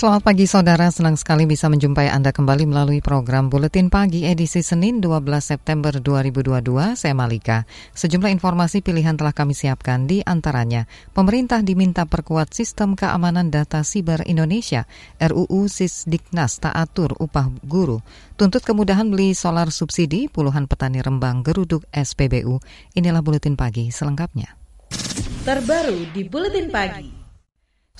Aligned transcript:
Selamat 0.00 0.24
pagi 0.24 0.48
saudara, 0.48 0.88
senang 0.88 1.20
sekali 1.20 1.44
bisa 1.44 1.68
menjumpai 1.68 2.08
Anda 2.08 2.32
kembali 2.32 2.64
melalui 2.64 3.04
program 3.04 3.52
Buletin 3.52 3.92
Pagi 3.92 4.24
edisi 4.24 4.64
Senin 4.64 4.96
12 4.96 5.20
September 5.44 5.92
2022. 5.92 6.96
Saya 6.96 7.12
Malika. 7.12 7.68
Sejumlah 7.92 8.32
informasi 8.32 8.80
pilihan 8.80 9.20
telah 9.20 9.36
kami 9.36 9.52
siapkan 9.52 10.08
di 10.08 10.24
antaranya. 10.24 10.88
Pemerintah 11.12 11.60
diminta 11.60 12.08
perkuat 12.08 12.48
sistem 12.56 12.96
keamanan 12.96 13.52
data 13.52 13.84
siber 13.84 14.24
Indonesia. 14.24 14.88
RUU 15.20 15.68
Sisdiknas 15.68 16.64
tak 16.64 16.80
atur 16.80 17.12
upah 17.20 17.52
guru. 17.60 18.00
Tuntut 18.40 18.64
kemudahan 18.64 19.04
beli 19.04 19.36
solar 19.36 19.68
subsidi 19.68 20.32
puluhan 20.32 20.64
petani 20.64 21.04
Rembang 21.04 21.44
geruduk 21.44 21.84
SPBU. 21.92 22.56
Inilah 22.96 23.20
Buletin 23.20 23.52
Pagi 23.52 23.92
selengkapnya. 23.92 24.48
Terbaru 25.44 26.08
di 26.16 26.24
Buletin 26.24 26.72
Pagi. 26.72 27.19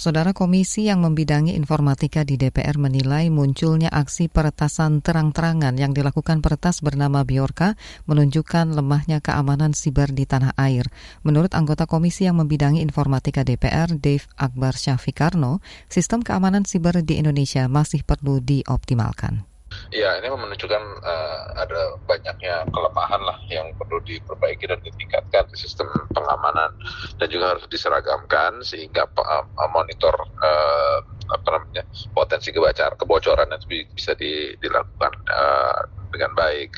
Saudara 0.00 0.32
Komisi 0.32 0.88
yang 0.88 1.04
membidangi 1.04 1.52
informatika 1.52 2.24
di 2.24 2.40
DPR 2.40 2.80
menilai 2.80 3.28
munculnya 3.28 3.92
aksi 3.92 4.32
peretasan 4.32 5.04
terang-terangan 5.04 5.76
yang 5.76 5.92
dilakukan 5.92 6.40
peretas 6.40 6.80
bernama 6.80 7.20
Biorka 7.20 7.76
menunjukkan 8.08 8.72
lemahnya 8.72 9.20
keamanan 9.20 9.76
siber 9.76 10.08
di 10.08 10.24
tanah 10.24 10.56
air. 10.56 10.88
Menurut 11.20 11.52
anggota 11.52 11.84
Komisi 11.84 12.24
yang 12.24 12.40
membidangi 12.40 12.80
informatika 12.80 13.44
DPR, 13.44 13.92
Dave 13.92 14.24
Akbar 14.40 14.72
Syafikarno, 14.72 15.60
sistem 15.92 16.24
keamanan 16.24 16.64
siber 16.64 17.04
di 17.04 17.20
Indonesia 17.20 17.68
masih 17.68 18.00
perlu 18.00 18.40
dioptimalkan. 18.40 19.49
Ya, 19.90 20.22
ini 20.22 20.30
menunjukkan 20.30 21.02
uh, 21.02 21.40
ada 21.58 21.98
banyaknya 22.06 22.62
kelemahan 22.70 23.22
lah 23.26 23.38
yang 23.50 23.74
perlu 23.74 23.98
diperbaiki 24.06 24.70
dan 24.70 24.78
ditingkatkan 24.86 25.50
di 25.50 25.58
sistem 25.58 25.90
pengamanan 26.14 26.70
dan 27.18 27.26
juga 27.26 27.58
harus 27.58 27.66
diseragamkan 27.66 28.62
sehingga 28.62 29.10
uh, 29.18 29.46
monitor 29.74 30.14
uh, 30.42 31.02
apa 31.30 31.48
namanya 31.58 31.82
potensi 32.14 32.54
kebocoran 32.54 32.94
kebocoran 32.98 33.50
itu 33.50 33.86
bisa 33.90 34.14
di, 34.14 34.54
dilakukan 34.62 35.10
uh, 35.26 35.82
dengan 36.14 36.38
baik. 36.38 36.70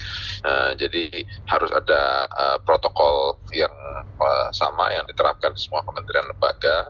Uh, 0.44 0.72
jadi 0.76 1.24
harus 1.48 1.68
ada 1.72 2.28
uh, 2.32 2.58
protokol 2.64 3.36
yang 3.52 3.72
uh, 4.20 4.48
sama 4.56 4.88
yang 4.92 5.04
diterapkan 5.04 5.52
di 5.52 5.60
semua 5.60 5.84
kementerian 5.84 6.32
lembaga 6.32 6.88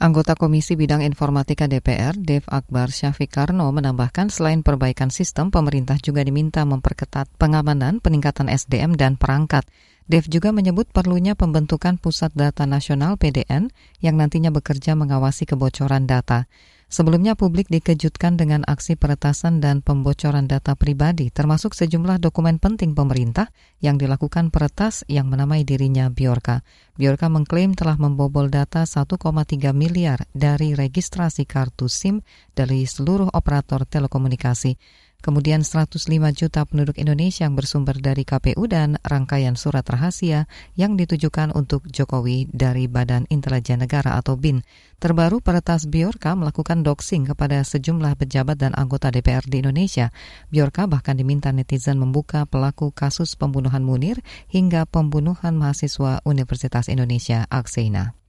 Anggota 0.00 0.32
Komisi 0.32 0.80
Bidang 0.80 1.04
Informatika 1.04 1.68
DPR, 1.68 2.16
Dev 2.16 2.48
Akbar 2.48 2.88
Syafiq 2.88 3.28
Karno, 3.28 3.68
menambahkan 3.68 4.32
selain 4.32 4.64
perbaikan 4.64 5.12
sistem, 5.12 5.52
pemerintah 5.52 6.00
juga 6.00 6.24
diminta 6.24 6.64
memperketat 6.64 7.28
pengamanan, 7.36 8.00
peningkatan 8.00 8.48
SDM, 8.48 8.96
dan 8.96 9.20
perangkat. 9.20 9.68
Dev 10.08 10.24
juga 10.24 10.56
menyebut 10.56 10.88
perlunya 10.88 11.36
pembentukan 11.36 12.00
Pusat 12.00 12.32
Data 12.32 12.64
Nasional 12.64 13.20
PDN 13.20 13.68
yang 14.00 14.16
nantinya 14.16 14.48
bekerja 14.48 14.96
mengawasi 14.96 15.44
kebocoran 15.44 16.08
data. 16.08 16.48
Sebelumnya 16.90 17.38
publik 17.38 17.70
dikejutkan 17.70 18.34
dengan 18.34 18.66
aksi 18.66 18.98
peretasan 18.98 19.62
dan 19.62 19.78
pembocoran 19.78 20.50
data 20.50 20.74
pribadi, 20.74 21.30
termasuk 21.30 21.70
sejumlah 21.70 22.18
dokumen 22.18 22.58
penting 22.58 22.98
pemerintah 22.98 23.54
yang 23.78 23.94
dilakukan 23.94 24.50
peretas 24.50 25.06
yang 25.06 25.30
menamai 25.30 25.62
dirinya 25.62 26.10
Biorka. 26.10 26.66
Biorka 26.98 27.30
mengklaim 27.30 27.78
telah 27.78 27.94
membobol 27.94 28.50
data 28.50 28.82
1,3 28.82 29.22
miliar 29.70 30.26
dari 30.34 30.74
registrasi 30.74 31.46
kartu 31.46 31.86
SIM 31.86 32.26
dari 32.58 32.82
seluruh 32.82 33.30
operator 33.38 33.86
telekomunikasi. 33.86 34.74
Kemudian 35.20 35.60
105 35.60 36.00
juta 36.32 36.64
penduduk 36.64 36.96
Indonesia 36.96 37.44
yang 37.44 37.52
bersumber 37.52 37.96
dari 38.00 38.24
KPU 38.24 38.64
dan 38.64 38.96
rangkaian 39.04 39.56
surat 39.56 39.84
rahasia 39.84 40.48
yang 40.76 40.96
ditujukan 40.96 41.52
untuk 41.52 41.84
Jokowi 41.92 42.48
dari 42.48 42.88
Badan 42.88 43.28
Intelijen 43.28 43.84
Negara 43.84 44.16
atau 44.16 44.40
BIN. 44.40 44.64
Terbaru 45.00 45.40
peretas 45.40 45.88
Biorka 45.88 46.36
melakukan 46.36 46.84
doxing 46.84 47.28
kepada 47.28 47.64
sejumlah 47.64 48.20
pejabat 48.20 48.60
dan 48.60 48.72
anggota 48.76 49.08
DPR 49.08 49.44
di 49.48 49.64
Indonesia. 49.64 50.12
Biorka 50.52 50.84
bahkan 50.84 51.16
diminta 51.16 51.52
netizen 51.52 51.96
membuka 51.96 52.44
pelaku 52.44 52.92
kasus 52.92 53.36
pembunuhan 53.36 53.80
Munir 53.80 54.20
hingga 54.52 54.84
pembunuhan 54.84 55.56
mahasiswa 55.56 56.20
Universitas 56.28 56.92
Indonesia 56.92 57.48
Akseina. 57.48 58.19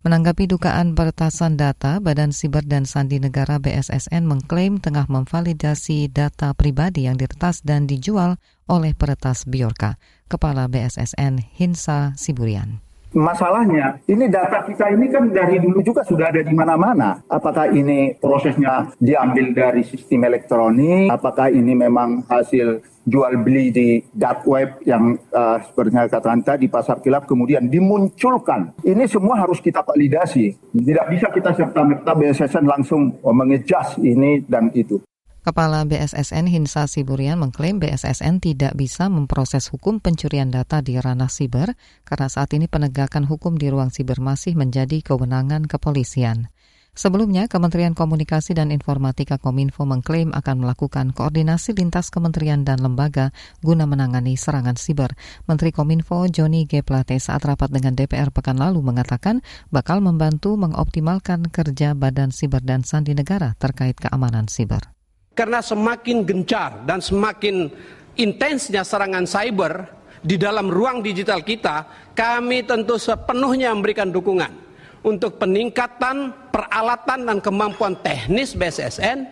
Menanggapi 0.00 0.48
dugaan 0.48 0.96
peretasan 0.96 1.60
data, 1.60 2.00
Badan 2.00 2.32
Siber 2.32 2.64
dan 2.64 2.88
Sandi 2.88 3.20
Negara 3.20 3.60
BSSN 3.60 4.24
mengklaim 4.24 4.80
tengah 4.80 5.04
memvalidasi 5.12 6.08
data 6.08 6.56
pribadi 6.56 7.04
yang 7.04 7.20
diretas 7.20 7.60
dan 7.60 7.84
dijual 7.84 8.40
oleh 8.64 8.96
peretas 8.96 9.44
Biorka. 9.44 10.00
Kepala 10.24 10.72
BSSN 10.72 11.44
Hinsa 11.52 12.16
Siburian. 12.16 12.89
Masalahnya, 13.10 13.98
ini 14.06 14.30
data 14.30 14.62
kita 14.62 14.86
ini 14.94 15.10
kan 15.10 15.26
dari 15.34 15.58
dulu 15.58 15.82
juga 15.82 16.06
sudah 16.06 16.30
ada 16.30 16.46
di 16.46 16.54
mana-mana. 16.54 17.18
Apakah 17.26 17.66
ini 17.74 18.14
prosesnya 18.14 18.86
diambil 19.02 19.50
dari 19.50 19.82
sistem 19.82 20.30
elektronik? 20.30 21.10
Apakah 21.10 21.50
ini 21.50 21.74
memang 21.74 22.22
hasil 22.30 22.78
jual 23.02 23.34
beli 23.42 23.74
di 23.74 23.88
dark 24.14 24.46
web 24.46 24.78
yang 24.86 25.18
uh, 25.34 25.58
seperti 25.58 25.90
yang 25.90 26.06
katakan 26.06 26.40
tadi 26.46 26.70
pasar 26.70 27.02
kilap 27.02 27.26
kemudian 27.26 27.66
dimunculkan. 27.66 28.78
Ini 28.86 29.10
semua 29.10 29.42
harus 29.42 29.58
kita 29.58 29.82
validasi. 29.82 30.54
Tidak 30.70 31.06
bisa 31.10 31.34
kita 31.34 31.50
serta-merta 31.50 32.14
BSSN 32.14 32.62
langsung 32.62 33.18
mengejas 33.26 33.98
ini 33.98 34.46
dan 34.46 34.70
itu. 34.70 35.02
Kepala 35.40 35.88
BSSN 35.88 36.52
Hinsa 36.52 36.84
Siburian 36.84 37.40
mengklaim 37.40 37.80
BSSN 37.80 38.44
tidak 38.44 38.76
bisa 38.76 39.08
memproses 39.08 39.72
hukum 39.72 39.96
pencurian 39.96 40.52
data 40.52 40.84
di 40.84 41.00
ranah 41.00 41.32
siber 41.32 41.72
karena 42.04 42.28
saat 42.28 42.52
ini 42.52 42.68
penegakan 42.68 43.24
hukum 43.24 43.56
di 43.56 43.72
ruang 43.72 43.88
siber 43.88 44.20
masih 44.20 44.52
menjadi 44.52 45.00
kewenangan 45.00 45.64
kepolisian. 45.64 46.52
Sebelumnya, 46.92 47.48
Kementerian 47.48 47.96
Komunikasi 47.96 48.52
dan 48.52 48.68
Informatika 48.68 49.40
Kominfo 49.40 49.88
mengklaim 49.88 50.36
akan 50.36 50.60
melakukan 50.60 51.16
koordinasi 51.16 51.72
lintas 51.72 52.12
kementerian 52.12 52.60
dan 52.68 52.84
lembaga 52.84 53.32
guna 53.64 53.88
menangani 53.88 54.36
serangan 54.36 54.76
siber. 54.76 55.16
Menteri 55.48 55.72
Kominfo 55.72 56.28
Joni 56.28 56.68
G. 56.68 56.84
Plate 56.84 57.16
saat 57.16 57.40
rapat 57.48 57.72
dengan 57.72 57.96
DPR 57.96 58.28
pekan 58.28 58.60
lalu 58.60 58.84
mengatakan 58.84 59.40
bakal 59.72 60.04
membantu 60.04 60.60
mengoptimalkan 60.60 61.48
kerja 61.48 61.96
Badan 61.96 62.28
Siber 62.28 62.60
dan 62.60 62.84
Sandi 62.84 63.16
Negara 63.16 63.56
terkait 63.56 63.96
keamanan 63.96 64.50
siber. 64.52 64.99
Karena 65.40 65.64
semakin 65.64 66.28
gencar 66.28 66.84
dan 66.84 67.00
semakin 67.00 67.72
intensnya 68.20 68.84
serangan 68.84 69.24
cyber 69.24 69.88
di 70.20 70.36
dalam 70.36 70.68
ruang 70.68 71.00
digital 71.00 71.40
kita, 71.40 71.88
kami 72.12 72.60
tentu 72.68 73.00
sepenuhnya 73.00 73.72
memberikan 73.72 74.12
dukungan 74.12 74.52
untuk 75.00 75.40
peningkatan 75.40 76.36
peralatan 76.52 77.24
dan 77.24 77.38
kemampuan 77.40 77.96
teknis 78.04 78.52
BSSN, 78.52 79.24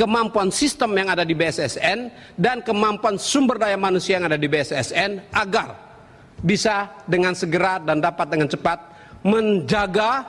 kemampuan 0.00 0.48
sistem 0.48 0.96
yang 0.96 1.12
ada 1.12 1.20
di 1.20 1.36
BSSN, 1.36 2.08
dan 2.40 2.64
kemampuan 2.64 3.20
sumber 3.20 3.60
daya 3.60 3.76
manusia 3.76 4.16
yang 4.16 4.32
ada 4.32 4.40
di 4.40 4.48
BSSN 4.48 5.36
agar 5.36 5.76
bisa 6.40 6.96
dengan 7.04 7.36
segera 7.36 7.76
dan 7.76 8.00
dapat 8.00 8.24
dengan 8.24 8.48
cepat 8.48 8.78
menjaga 9.20 10.24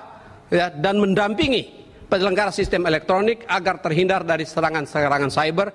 ya, 0.52 0.68
dan 0.68 1.00
mendampingi 1.00 1.83
penyelenggara 2.14 2.54
sistem 2.54 2.86
elektronik 2.86 3.42
agar 3.50 3.82
terhindar 3.82 4.22
dari 4.22 4.46
serangan-serangan 4.46 5.34
cyber. 5.34 5.74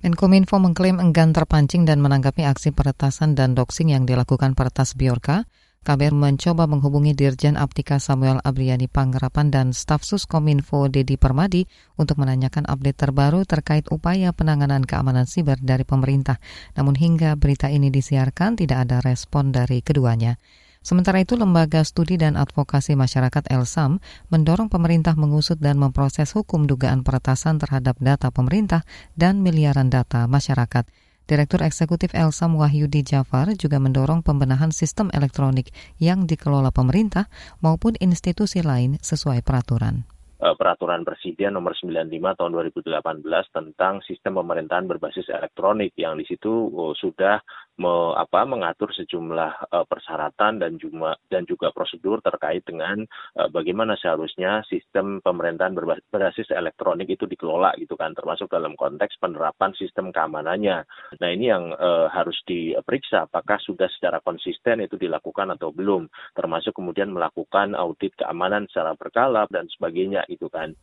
Menkominfo 0.00 0.56
mengklaim 0.56 0.96
enggan 0.96 1.36
terpancing 1.36 1.84
dan 1.84 2.00
menanggapi 2.00 2.48
aksi 2.48 2.72
peretasan 2.72 3.36
dan 3.36 3.52
doxing 3.52 3.92
yang 3.92 4.08
dilakukan 4.08 4.56
peretas 4.56 4.96
Biorka. 4.96 5.44
KBR 5.84 6.16
mencoba 6.16 6.64
menghubungi 6.64 7.12
Dirjen 7.12 7.60
Aptika 7.60 8.00
Samuel 8.00 8.40
Abriani 8.40 8.88
Panggerapan 8.88 9.52
dan 9.52 9.76
staf 9.76 10.00
sus 10.00 10.24
Kominfo 10.24 10.88
Dedi 10.88 11.20
Permadi 11.20 11.68
untuk 12.00 12.16
menanyakan 12.16 12.64
update 12.64 13.04
terbaru 13.04 13.44
terkait 13.44 13.84
upaya 13.92 14.32
penanganan 14.32 14.88
keamanan 14.88 15.28
siber 15.28 15.60
dari 15.60 15.84
pemerintah. 15.84 16.40
Namun 16.80 16.96
hingga 16.96 17.36
berita 17.36 17.68
ini 17.68 17.92
disiarkan 17.92 18.56
tidak 18.56 18.88
ada 18.88 19.04
respon 19.04 19.52
dari 19.52 19.84
keduanya. 19.84 20.40
Sementara 20.84 21.16
itu, 21.16 21.32
Lembaga 21.40 21.80
Studi 21.80 22.20
dan 22.20 22.36
Advokasi 22.36 22.92
Masyarakat 22.92 23.48
Elsam 23.48 24.04
mendorong 24.28 24.68
pemerintah 24.68 25.16
mengusut 25.16 25.56
dan 25.56 25.80
memproses 25.80 26.36
hukum 26.36 26.68
dugaan 26.68 27.00
peretasan 27.00 27.56
terhadap 27.56 27.96
data 28.04 28.28
pemerintah 28.28 28.84
dan 29.16 29.40
miliaran 29.40 29.88
data 29.88 30.28
masyarakat. 30.28 30.84
Direktur 31.24 31.64
Eksekutif 31.64 32.12
Elsam 32.12 32.60
Wahyudi 32.60 33.00
Jafar 33.00 33.48
juga 33.56 33.80
mendorong 33.80 34.20
pembenahan 34.20 34.76
sistem 34.76 35.08
elektronik 35.16 35.72
yang 35.96 36.28
dikelola 36.28 36.68
pemerintah 36.68 37.32
maupun 37.64 37.96
institusi 37.96 38.60
lain 38.60 39.00
sesuai 39.00 39.40
peraturan. 39.40 40.04
Eh, 40.44 40.52
peraturan 40.60 41.08
Presiden 41.08 41.56
nomor 41.56 41.72
95 41.72 42.36
tahun 42.36 42.52
2018 42.52 43.24
tentang 43.48 44.04
sistem 44.04 44.36
pemerintahan 44.44 44.84
berbasis 44.84 45.32
elektronik 45.32 45.96
yang 45.96 46.20
di 46.20 46.28
situ 46.28 46.68
oh, 46.68 46.92
sudah 46.92 47.40
me, 47.80 48.14
apa, 48.14 48.46
mengatur 48.46 48.90
sejumlah 48.94 49.70
uh, 49.70 49.86
persyaratan 49.86 50.62
dan 50.62 50.78
juga 50.78 51.18
dan 51.26 51.42
juga 51.48 51.74
prosedur 51.74 52.22
terkait 52.22 52.62
dengan 52.62 53.02
uh, 53.38 53.48
bagaimana 53.50 53.98
seharusnya 53.98 54.62
sistem 54.70 55.18
pemerintahan 55.20 55.74
berbasis 55.74 56.50
elektronik 56.54 57.10
itu 57.10 57.26
dikelola 57.26 57.74
gitu 57.82 57.98
kan 57.98 58.14
termasuk 58.14 58.46
dalam 58.50 58.78
konteks 58.78 59.18
penerapan 59.18 59.74
sistem 59.74 60.14
keamanannya. 60.14 60.86
Nah 61.18 61.28
ini 61.30 61.50
yang 61.50 61.74
uh, 61.74 62.06
harus 62.10 62.38
diperiksa 62.46 63.26
apakah 63.26 63.58
sudah 63.58 63.90
secara 63.90 64.22
konsisten 64.22 64.84
itu 64.84 64.94
dilakukan 64.94 65.50
atau 65.58 65.74
belum 65.74 66.06
termasuk 66.38 66.76
kemudian 66.78 67.10
melakukan 67.10 67.74
audit 67.74 68.14
keamanan 68.14 68.70
secara 68.70 68.94
berkala 68.94 69.46
dan 69.50 69.66
sebagainya 69.66 70.22
gitu 70.30 70.46
kan. 70.46 70.74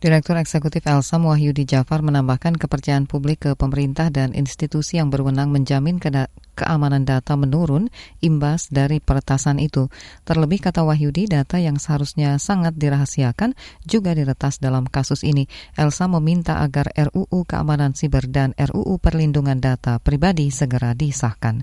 Direktur 0.00 0.40
Eksekutif 0.40 0.88
Elsa 0.88 1.20
Wahyudi 1.20 1.68
Jafar 1.68 2.00
menambahkan 2.00 2.56
kepercayaan 2.56 3.04
publik 3.04 3.44
ke 3.44 3.50
pemerintah 3.52 4.08
dan 4.08 4.32
institusi 4.32 4.96
yang 4.96 5.12
berwenang 5.12 5.52
menjamin 5.52 6.00
keamanan 6.56 7.04
data 7.04 7.36
menurun 7.36 7.92
imbas 8.24 8.72
dari 8.72 9.04
peretasan 9.04 9.60
itu. 9.60 9.92
Terlebih 10.24 10.64
kata 10.64 10.88
Wahyudi, 10.88 11.28
data 11.28 11.60
yang 11.60 11.76
seharusnya 11.76 12.40
sangat 12.40 12.80
dirahasiakan 12.80 13.52
juga 13.84 14.16
diretas 14.16 14.56
dalam 14.56 14.88
kasus 14.88 15.20
ini. 15.20 15.44
Elsa 15.76 16.08
meminta 16.08 16.64
agar 16.64 16.88
RUU 16.96 17.44
Keamanan 17.44 17.92
Siber 17.92 18.24
dan 18.24 18.56
RUU 18.56 18.96
Perlindungan 18.96 19.60
Data 19.60 20.00
Pribadi 20.00 20.48
segera 20.48 20.96
disahkan. 20.96 21.60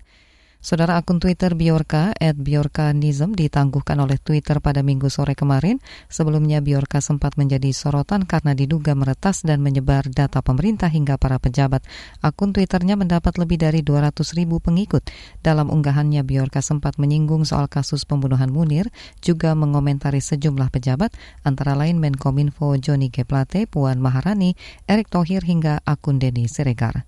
Saudara 0.68 1.00
akun 1.00 1.24
Twitter 1.24 1.56
Biorka, 1.56 2.12
at 2.12 2.36
Biorkanism, 2.36 3.31
ditangguhkan 3.40 4.04
oleh 4.04 4.19
Twitter 4.19 4.60
pada 4.60 4.84
minggu 4.84 5.08
sore 5.08 5.31
kemarin. 5.31 5.80
Sebelumnya 6.12 6.60
Biorka 6.60 7.00
sempat 7.00 7.40
menjadi 7.40 7.72
sorotan 7.72 8.28
karena 8.28 8.52
diduga 8.52 8.92
meretas 8.92 9.48
dan 9.48 9.64
menyebar 9.64 10.12
data 10.12 10.44
pemerintah 10.44 10.92
hingga 10.92 11.16
para 11.16 11.40
pejabat. 11.40 11.88
Akun 12.19 12.52
Twitternya 12.52 13.00
mendapat 13.00 13.40
lebih 13.40 13.64
dari 13.64 13.80
200 13.80 14.19
ribu 14.36 14.60
pengikut. 14.60 15.08
Dalam 15.40 15.72
unggahannya, 15.72 16.28
Biorka 16.28 16.60
sempat 16.60 17.00
menyinggung 17.00 17.48
soal 17.48 17.72
kasus 17.72 18.04
pembunuhan 18.04 18.52
Munir, 18.52 18.92
juga 19.24 19.56
mengomentari 19.56 20.20
sejumlah 20.20 20.68
pejabat, 20.68 21.16
antara 21.48 21.80
lain 21.80 21.96
Menkominfo 22.04 22.75
Joni 22.75 23.08
G. 23.08 23.24
Puan 23.72 24.04
Maharani, 24.04 24.60
Erick 24.84 25.08
Thohir 25.08 25.48
hingga 25.48 25.80
akun 25.88 26.20
Denny 26.20 26.52
Siregar. 26.52 27.08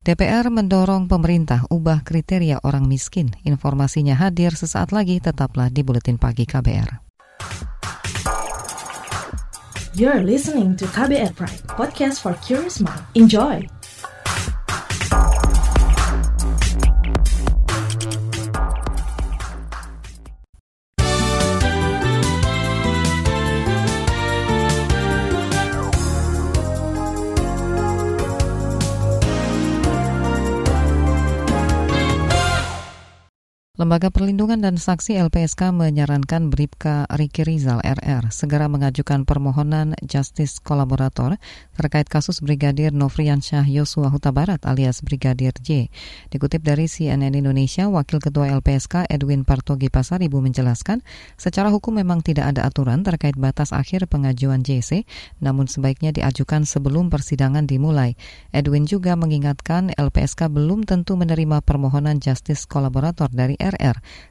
DPR 0.00 0.48
mendorong 0.48 1.12
pemerintah 1.12 1.68
ubah 1.68 2.00
kriteria 2.00 2.64
orang 2.64 2.88
miskin. 2.88 3.36
Informasinya 3.44 4.16
hadir 4.16 4.56
sesaat 4.56 4.96
lagi, 4.96 5.20
tetaplah 5.20 5.68
di 5.68 5.84
Buletin 5.84 6.16
Pagi 6.16 6.48
KBR. 6.48 7.04
You're 9.92 10.24
listening 10.24 10.72
to 10.80 10.88
KBR 10.88 11.36
Pride, 11.36 11.68
podcast 11.76 12.24
for 12.24 12.32
curious 12.40 12.80
mind. 12.80 13.04
Enjoy! 13.12 13.60
Lembaga 33.80 34.12
Perlindungan 34.12 34.60
dan 34.60 34.76
Saksi 34.76 35.16
LPSK 35.16 35.72
menyarankan 35.72 36.52
Bribka 36.52 37.08
Riki 37.16 37.48
Rizal 37.48 37.80
RR 37.80 38.28
segera 38.28 38.68
mengajukan 38.68 39.24
permohonan 39.24 39.96
justice 40.04 40.60
kolaborator 40.60 41.40
terkait 41.80 42.04
kasus 42.04 42.44
Brigadir 42.44 42.92
Nofriansyah 42.92 43.64
Yosua 43.64 44.12
Huta 44.12 44.36
Barat 44.36 44.60
alias 44.68 45.00
Brigadir 45.00 45.56
J. 45.64 45.88
Dikutip 46.28 46.60
dari 46.60 46.92
CNN 46.92 47.32
Indonesia, 47.32 47.88
Wakil 47.88 48.20
Ketua 48.20 48.52
LPSK 48.60 49.08
Edwin 49.08 49.48
Partogi 49.48 49.88
Pasaribu 49.88 50.44
menjelaskan, 50.44 51.00
secara 51.40 51.72
hukum 51.72 51.96
memang 51.96 52.20
tidak 52.20 52.52
ada 52.52 52.68
aturan 52.68 53.00
terkait 53.00 53.40
batas 53.40 53.72
akhir 53.72 54.12
pengajuan 54.12 54.60
JC, 54.60 55.08
namun 55.40 55.72
sebaiknya 55.72 56.12
diajukan 56.12 56.68
sebelum 56.68 57.08
persidangan 57.08 57.64
dimulai. 57.64 58.12
Edwin 58.52 58.84
juga 58.84 59.16
mengingatkan 59.16 59.96
LPSK 59.96 60.52
belum 60.52 60.84
tentu 60.84 61.16
menerima 61.16 61.64
permohonan 61.64 62.20
justice 62.20 62.68
kolaborator 62.68 63.32
dari 63.32 63.56
RR 63.56 63.69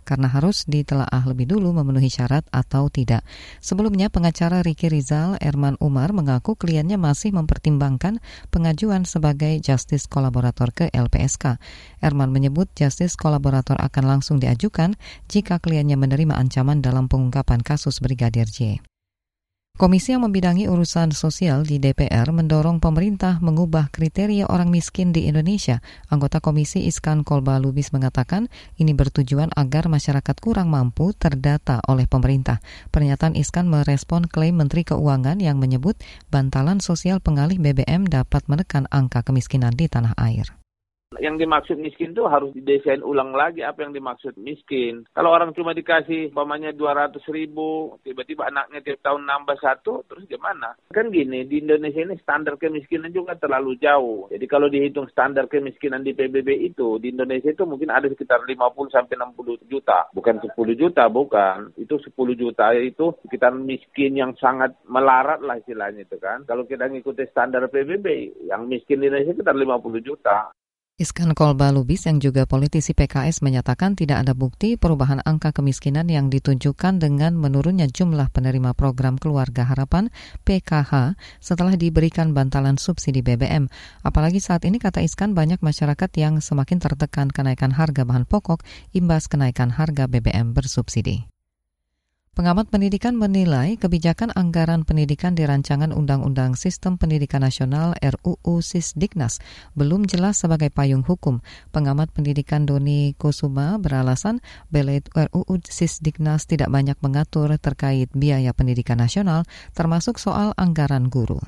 karena 0.04 0.28
harus 0.28 0.68
ditelaah 0.68 1.24
lebih 1.30 1.48
dulu 1.48 1.72
memenuhi 1.72 2.12
syarat 2.12 2.44
atau 2.50 2.92
tidak. 2.92 3.24
Sebelumnya 3.64 4.12
pengacara 4.12 4.66
Riki 4.66 4.92
Rizal 4.92 5.40
Erman 5.40 5.80
Umar 5.80 6.12
mengaku 6.12 6.58
kliennya 6.58 7.00
masih 7.00 7.32
mempertimbangkan 7.32 8.20
pengajuan 8.50 9.08
sebagai 9.08 9.62
justice 9.64 10.10
kolaborator 10.10 10.74
ke 10.76 10.86
LPSK. 10.92 11.62
Erman 12.04 12.34
menyebut 12.34 12.68
justice 12.76 13.16
kolaborator 13.16 13.80
akan 13.80 14.18
langsung 14.18 14.42
diajukan 14.42 14.98
jika 15.32 15.62
kliennya 15.62 15.96
menerima 15.96 16.36
ancaman 16.36 16.84
dalam 16.84 17.08
pengungkapan 17.08 17.62
kasus 17.64 18.04
Brigadir 18.04 18.50
J. 18.50 18.84
Komisi 19.80 20.12
yang 20.12 20.28
membidangi 20.28 20.68
urusan 20.68 21.16
sosial 21.16 21.64
di 21.64 21.80
DPR 21.80 22.36
mendorong 22.36 22.84
pemerintah 22.84 23.40
mengubah 23.40 23.88
kriteria 23.96 24.52
orang 24.52 24.68
miskin 24.68 25.16
di 25.16 25.24
Indonesia. 25.24 25.80
Anggota 26.12 26.44
Komisi 26.44 26.84
Iskan 26.84 27.24
Kolba 27.24 27.64
Lubis 27.64 27.96
mengatakan 27.96 28.52
ini 28.76 28.92
bertujuan 28.92 29.48
agar 29.56 29.88
masyarakat 29.88 30.36
kurang 30.44 30.68
mampu 30.68 31.16
terdata 31.16 31.80
oleh 31.88 32.12
pemerintah. 32.12 32.60
Pernyataan 32.92 33.40
Iskan 33.40 33.72
merespon 33.72 34.28
klaim 34.28 34.60
Menteri 34.60 34.84
Keuangan 34.84 35.40
yang 35.40 35.56
menyebut 35.64 35.96
bantalan 36.28 36.84
sosial 36.84 37.24
pengalih 37.24 37.56
BBM 37.56 38.04
dapat 38.04 38.52
menekan 38.52 38.84
angka 38.92 39.24
kemiskinan 39.24 39.72
di 39.80 39.88
tanah 39.88 40.12
air. 40.20 40.59
Yang 41.20 41.36
dimaksud 41.46 41.78
miskin 41.78 42.16
itu 42.16 42.24
harus 42.26 42.56
didesain 42.56 43.04
ulang 43.04 43.36
lagi 43.36 43.62
apa 43.62 43.84
yang 43.84 43.92
dimaksud 43.92 44.40
miskin. 44.40 45.04
Kalau 45.12 45.36
orang 45.36 45.52
cuma 45.52 45.76
dikasih 45.76 46.32
umpamanya 46.32 46.72
200 46.72 47.20
ribu, 47.30 48.00
tiba-tiba 48.02 48.48
anaknya 48.48 48.80
tiap 48.80 49.04
tahun 49.04 49.28
nambah 49.28 49.60
satu, 49.60 50.08
terus 50.08 50.24
gimana? 50.32 50.74
Kan 50.96 51.12
gini, 51.12 51.44
di 51.44 51.60
Indonesia 51.60 52.02
ini 52.02 52.16
standar 52.24 52.56
kemiskinan 52.56 53.12
juga 53.12 53.36
terlalu 53.36 53.76
jauh. 53.84 54.32
Jadi 54.32 54.46
kalau 54.48 54.72
dihitung 54.72 55.12
standar 55.12 55.52
kemiskinan 55.52 56.08
di 56.08 56.16
PBB 56.16 56.72
itu, 56.72 56.98
di 57.04 57.12
Indonesia 57.12 57.52
itu 57.52 57.68
mungkin 57.68 57.92
ada 57.92 58.08
sekitar 58.08 58.48
50 58.48 58.56
sampai 58.90 59.16
60 59.20 59.68
juta. 59.68 60.08
Bukan 60.16 60.40
10 60.40 60.56
juta, 60.80 61.12
bukan. 61.12 61.76
Itu 61.76 62.00
10 62.00 62.36
juta 62.40 62.72
itu 62.74 63.12
sekitar 63.28 63.52
miskin 63.54 64.16
yang 64.16 64.32
sangat 64.40 64.74
melarat 64.88 65.44
lah 65.44 65.60
istilahnya 65.60 66.08
itu 66.08 66.18
kan. 66.18 66.48
Kalau 66.48 66.64
kita 66.64 66.88
ngikuti 66.88 67.28
standar 67.30 67.68
PBB, 67.68 68.40
yang 68.48 68.66
miskin 68.66 69.04
di 69.04 69.12
Indonesia 69.12 69.36
sekitar 69.36 69.56
50 69.56 70.00
juta. 70.00 70.50
Iskan 71.00 71.32
Kolba 71.32 71.72
Lubis 71.72 72.04
yang 72.12 72.20
juga 72.20 72.44
politisi 72.44 72.92
PKS 72.92 73.40
menyatakan 73.40 73.96
tidak 73.96 74.20
ada 74.20 74.36
bukti 74.36 74.76
perubahan 74.76 75.24
angka 75.24 75.56
kemiskinan 75.56 76.12
yang 76.12 76.28
ditunjukkan 76.28 77.00
dengan 77.00 77.40
menurunnya 77.40 77.88
jumlah 77.88 78.28
penerima 78.36 78.76
program 78.76 79.16
Keluarga 79.16 79.64
Harapan 79.64 80.12
PKH 80.44 81.16
setelah 81.40 81.80
diberikan 81.80 82.36
bantalan 82.36 82.76
subsidi 82.76 83.24
BBM. 83.24 83.72
Apalagi 84.04 84.44
saat 84.44 84.68
ini 84.68 84.76
kata 84.76 85.00
Iskan 85.00 85.32
banyak 85.32 85.64
masyarakat 85.64 86.12
yang 86.20 86.44
semakin 86.44 86.84
tertekan 86.84 87.32
kenaikan 87.32 87.72
harga 87.72 88.04
bahan 88.04 88.28
pokok 88.28 88.60
imbas 88.92 89.32
kenaikan 89.32 89.72
harga 89.72 90.04
BBM 90.12 90.52
bersubsidi. 90.52 91.39
Pengamat 92.40 92.72
pendidikan 92.72 93.20
menilai 93.20 93.76
kebijakan 93.76 94.32
anggaran 94.32 94.88
pendidikan 94.88 95.36
di 95.36 95.44
rancangan 95.44 95.92
Undang-Undang 95.92 96.56
Sistem 96.56 96.96
Pendidikan 96.96 97.44
Nasional 97.44 98.00
RUU 98.00 98.64
Sisdiknas 98.64 99.44
belum 99.76 100.08
jelas 100.08 100.40
sebagai 100.40 100.72
payung 100.72 101.04
hukum. 101.04 101.44
Pengamat 101.76 102.16
pendidikan 102.16 102.64
Doni 102.64 103.12
Kusuma 103.20 103.76
beralasan 103.76 104.40
belet 104.72 105.04
RUU 105.12 105.60
Sisdiknas 105.68 106.48
tidak 106.48 106.72
banyak 106.72 106.96
mengatur 107.04 107.52
terkait 107.60 108.08
biaya 108.16 108.56
pendidikan 108.56 109.04
nasional, 109.04 109.44
termasuk 109.76 110.16
soal 110.16 110.56
anggaran 110.56 111.12
guru. 111.12 111.44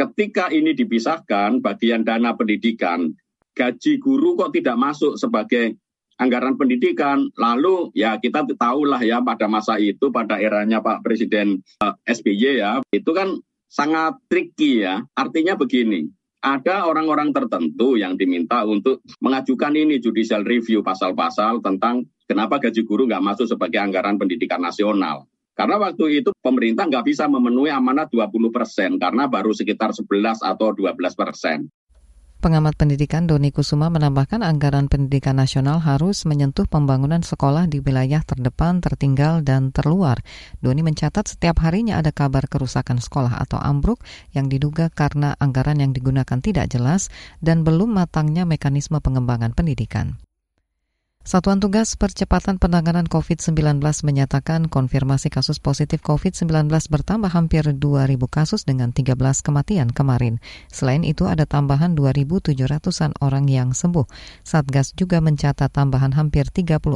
Ketika 0.00 0.48
ini 0.48 0.72
dipisahkan 0.72 1.60
bagian 1.60 2.08
dana 2.08 2.32
pendidikan, 2.32 3.12
gaji 3.52 4.00
guru 4.00 4.40
kok 4.40 4.56
tidak 4.56 4.80
masuk 4.80 5.20
sebagai 5.20 5.76
anggaran 6.18 6.58
pendidikan. 6.58 7.30
Lalu 7.36 7.92
ya 7.96 8.18
kita 8.18 8.44
tahulah 8.56 9.00
ya 9.00 9.20
pada 9.22 9.46
masa 9.46 9.76
itu 9.78 10.12
pada 10.12 10.36
eranya 10.36 10.82
Pak 10.82 11.04
Presiden 11.04 11.60
eh, 11.62 11.94
SBY 12.08 12.44
ya, 12.60 12.72
itu 12.92 13.10
kan 13.14 13.38
sangat 13.70 14.20
tricky 14.28 14.84
ya. 14.84 15.00
Artinya 15.16 15.56
begini, 15.56 16.08
ada 16.42 16.90
orang-orang 16.90 17.30
tertentu 17.30 17.94
yang 17.94 18.18
diminta 18.18 18.66
untuk 18.66 19.00
mengajukan 19.22 19.72
ini 19.78 20.02
judicial 20.02 20.42
review 20.42 20.82
pasal-pasal 20.82 21.62
tentang 21.62 22.04
kenapa 22.26 22.58
gaji 22.58 22.82
guru 22.82 23.06
nggak 23.06 23.22
masuk 23.22 23.46
sebagai 23.46 23.78
anggaran 23.78 24.18
pendidikan 24.18 24.58
nasional. 24.58 25.30
Karena 25.52 25.76
waktu 25.76 26.24
itu 26.24 26.32
pemerintah 26.40 26.88
nggak 26.88 27.06
bisa 27.12 27.28
memenuhi 27.28 27.68
amanat 27.68 28.08
20 28.08 28.32
persen 28.48 28.96
karena 28.96 29.28
baru 29.28 29.52
sekitar 29.52 29.92
11 29.92 30.40
atau 30.40 30.72
12 30.72 30.96
persen. 31.12 31.68
Pengamat 32.42 32.74
pendidikan 32.74 33.30
Doni 33.30 33.54
Kusuma 33.54 33.86
menambahkan 33.86 34.42
anggaran 34.42 34.90
pendidikan 34.90 35.38
nasional 35.38 35.78
harus 35.78 36.26
menyentuh 36.26 36.66
pembangunan 36.66 37.22
sekolah 37.22 37.70
di 37.70 37.78
wilayah 37.78 38.18
terdepan, 38.26 38.82
tertinggal, 38.82 39.46
dan 39.46 39.70
terluar. 39.70 40.18
Doni 40.58 40.82
mencatat 40.82 41.38
setiap 41.38 41.62
harinya 41.62 42.02
ada 42.02 42.10
kabar 42.10 42.50
kerusakan 42.50 42.98
sekolah 42.98 43.38
atau 43.46 43.62
ambruk 43.62 44.02
yang 44.34 44.50
diduga 44.50 44.90
karena 44.90 45.38
anggaran 45.38 45.78
yang 45.86 45.94
digunakan 45.94 46.42
tidak 46.42 46.66
jelas 46.66 47.14
dan 47.38 47.62
belum 47.62 47.94
matangnya 47.94 48.42
mekanisme 48.42 48.98
pengembangan 48.98 49.54
pendidikan. 49.54 50.18
Satuan 51.22 51.62
Tugas 51.62 51.94
Percepatan 51.94 52.58
Penanganan 52.58 53.06
COVID-19 53.06 53.78
menyatakan 54.02 54.66
konfirmasi 54.66 55.30
kasus 55.30 55.62
positif 55.62 56.02
COVID-19 56.02 56.66
bertambah 56.66 57.30
hampir 57.30 57.62
2.000 57.62 57.78
kasus 58.26 58.66
dengan 58.66 58.90
13 58.90 59.14
kematian 59.46 59.94
kemarin. 59.94 60.42
Selain 60.66 61.06
itu 61.06 61.30
ada 61.30 61.46
tambahan 61.46 61.94
2.700-an 61.94 63.14
orang 63.22 63.46
yang 63.46 63.70
sembuh. 63.70 64.02
Satgas 64.42 64.98
juga 64.98 65.22
mencatat 65.22 65.70
tambahan 65.70 66.10
hampir 66.18 66.50
34.000 66.50 66.90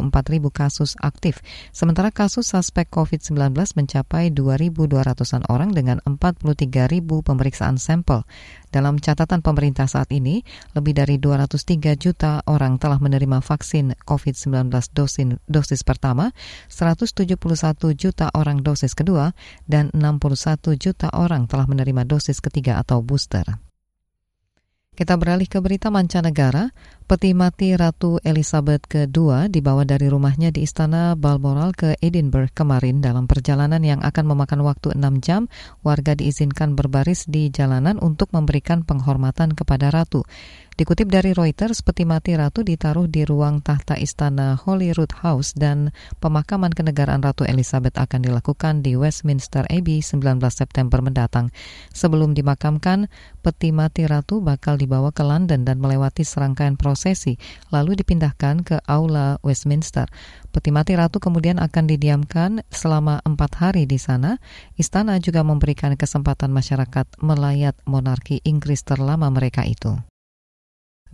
kasus 0.50 0.99
aktif. 1.06 1.38
Sementara 1.71 2.11
kasus 2.11 2.50
suspek 2.50 2.90
COVID-19 2.90 3.54
mencapai 3.78 4.35
2.200-an 4.35 5.47
orang 5.47 5.71
dengan 5.71 6.02
43.000 6.02 6.66
pemeriksaan 7.23 7.78
sampel. 7.78 8.26
Dalam 8.75 8.99
catatan 8.99 9.40
pemerintah 9.40 9.87
saat 9.87 10.11
ini, 10.11 10.42
lebih 10.75 10.99
dari 10.99 11.16
203 11.23 11.95
juta 11.95 12.42
orang 12.50 12.83
telah 12.83 12.99
menerima 12.99 13.38
vaksin 13.38 13.95
COVID-19 14.02 14.15
dosis, 14.18 15.26
dosis 15.46 15.80
pertama, 15.85 16.32
171 16.68 17.37
juta 17.94 18.26
orang 18.35 18.64
dosis 18.64 18.92
kedua, 18.96 19.37
dan 19.68 19.92
61 19.92 20.76
juta 20.76 21.08
orang 21.12 21.46
telah 21.46 21.66
menerima 21.68 22.02
dosis 22.08 22.40
ketiga 22.40 22.80
atau 22.80 23.04
booster. 23.04 23.44
Kita 24.96 25.12
beralih 25.20 25.44
ke 25.44 25.61
berita 25.61 25.92
mancanegara. 25.92 26.73
Peti 27.06 27.38
mati 27.38 27.70
Ratu 27.70 28.18
Elizabeth 28.18 28.90
II 28.90 29.46
dibawa 29.46 29.86
dari 29.86 30.10
rumahnya 30.10 30.50
di 30.50 30.66
Istana 30.66 31.14
Balmoral 31.14 31.70
ke 31.70 31.94
Edinburgh 32.02 32.50
kemarin 32.50 32.98
dalam 32.98 33.30
perjalanan 33.30 33.78
yang 33.78 34.02
akan 34.02 34.26
memakan 34.26 34.66
waktu 34.66 34.90
6 34.98 35.22
jam. 35.22 35.46
Warga 35.86 36.18
diizinkan 36.18 36.75
berbaris 36.75 37.30
di 37.30 37.46
jalanan 37.54 38.02
untuk 38.02 38.34
memberikan 38.34 38.82
penghormatan 38.82 39.54
kepada 39.54 39.94
Ratu. 39.94 40.26
Dikutip 40.76 41.08
dari 41.08 41.32
Reuters, 41.32 41.80
peti 41.80 42.04
mati 42.04 42.36
Ratu 42.36 42.60
ditaruh 42.60 43.08
di 43.08 43.25
ruang 43.25 43.64
tahta 43.64 43.96
istana 43.96 44.60
Holyrood 44.60 45.08
House 45.25 45.56
dan 45.56 45.88
pemakaman 46.20 46.68
kenegaraan 46.68 47.25
Ratu 47.25 47.48
Elizabeth 47.48 47.96
akan 47.96 48.20
dilakukan 48.20 48.84
di 48.84 48.92
Westminster 48.92 49.64
Abbey 49.72 50.04
19 50.04 50.36
September 50.52 51.00
mendatang. 51.00 51.48
Sebelum 51.96 52.36
dimakamkan, 52.36 53.08
peti 53.40 53.72
mati 53.72 54.04
Ratu 54.04 54.44
bakal 54.44 54.76
dibawa 54.76 55.16
ke 55.16 55.25
London 55.25 55.64
dan 55.64 55.80
melewati 55.80 56.28
serangkaian 56.28 56.76
prosesi, 56.96 57.36
lalu 57.68 57.92
dipindahkan 58.00 58.64
ke 58.64 58.80
Aula 58.88 59.36
Westminster. 59.44 60.08
Peti 60.48 60.72
mati 60.72 60.96
Ratu 60.96 61.20
kemudian 61.20 61.60
akan 61.60 61.84
didiamkan 61.84 62.64
selama 62.72 63.20
empat 63.20 63.60
hari 63.60 63.84
di 63.84 64.00
sana. 64.00 64.40
Istana 64.80 65.20
juga 65.20 65.44
memberikan 65.44 65.92
kesempatan 65.92 66.48
masyarakat 66.56 67.20
melayat 67.20 67.76
monarki 67.84 68.40
Inggris 68.48 68.80
terlama 68.80 69.28
mereka 69.28 69.68
itu. 69.68 70.15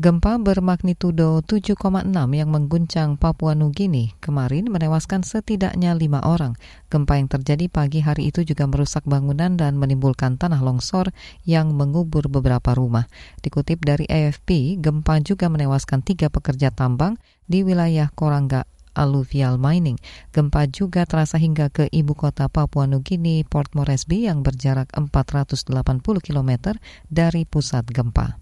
Gempa 0.03 0.35
bermagnitudo 0.35 1.47
7,6 1.47 1.79
yang 2.11 2.51
mengguncang 2.51 3.15
Papua 3.15 3.55
Nugini 3.55 4.19
kemarin 4.19 4.67
menewaskan 4.67 5.23
setidaknya 5.23 5.95
lima 5.95 6.19
orang. 6.27 6.59
Gempa 6.91 7.23
yang 7.23 7.31
terjadi 7.31 7.71
pagi 7.71 8.03
hari 8.03 8.35
itu 8.35 8.43
juga 8.43 8.67
merusak 8.67 9.07
bangunan 9.07 9.55
dan 9.55 9.79
menimbulkan 9.79 10.43
tanah 10.43 10.59
longsor 10.59 11.15
yang 11.47 11.79
mengubur 11.79 12.27
beberapa 12.27 12.75
rumah. 12.75 13.07
Dikutip 13.47 13.87
dari 13.87 14.03
AFP, 14.11 14.83
gempa 14.83 15.23
juga 15.23 15.47
menewaskan 15.47 16.03
tiga 16.03 16.27
pekerja 16.35 16.75
tambang 16.75 17.15
di 17.47 17.63
wilayah 17.63 18.11
Korangga 18.11 18.67
alluvial 18.99 19.55
mining. 19.55 20.03
Gempa 20.35 20.67
juga 20.67 21.07
terasa 21.07 21.39
hingga 21.39 21.71
ke 21.71 21.87
ibu 21.95 22.19
kota 22.19 22.51
Papua 22.51 22.91
Nugini, 22.91 23.47
Port 23.47 23.71
Moresby 23.79 24.27
yang 24.27 24.43
berjarak 24.43 24.91
480 24.99 25.71
km 26.19 26.75
dari 27.07 27.47
pusat 27.47 27.87
gempa. 27.87 28.42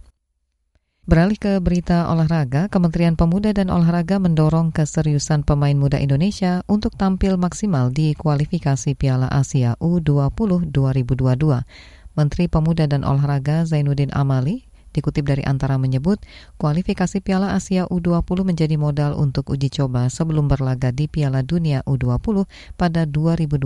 Beralih 1.11 1.43
ke 1.43 1.59
berita 1.59 2.07
olahraga, 2.07 2.71
Kementerian 2.71 3.19
Pemuda 3.19 3.50
dan 3.50 3.67
Olahraga 3.67 4.23
mendorong 4.23 4.71
keseriusan 4.71 5.43
pemain 5.43 5.75
muda 5.75 5.99
Indonesia 5.99 6.62
untuk 6.71 6.95
tampil 6.95 7.35
maksimal 7.35 7.90
di 7.90 8.14
kualifikasi 8.14 8.95
Piala 8.95 9.26
Asia 9.26 9.75
U20 9.83 10.71
2022. 10.71 11.67
Menteri 12.14 12.47
Pemuda 12.47 12.87
dan 12.87 13.02
Olahraga 13.02 13.67
Zainuddin 13.67 14.14
Amali 14.14 14.71
dikutip 14.95 15.26
dari 15.26 15.43
Antara 15.43 15.83
menyebut 15.83 16.23
kualifikasi 16.62 17.19
Piala 17.19 17.59
Asia 17.59 17.90
U20 17.90 18.47
menjadi 18.47 18.79
modal 18.79 19.19
untuk 19.19 19.50
uji 19.50 19.67
coba 19.67 20.07
sebelum 20.14 20.47
berlaga 20.47 20.95
di 20.95 21.11
Piala 21.11 21.43
Dunia 21.43 21.83
U20 21.90 22.47
pada 22.79 23.02
2023 23.02 23.59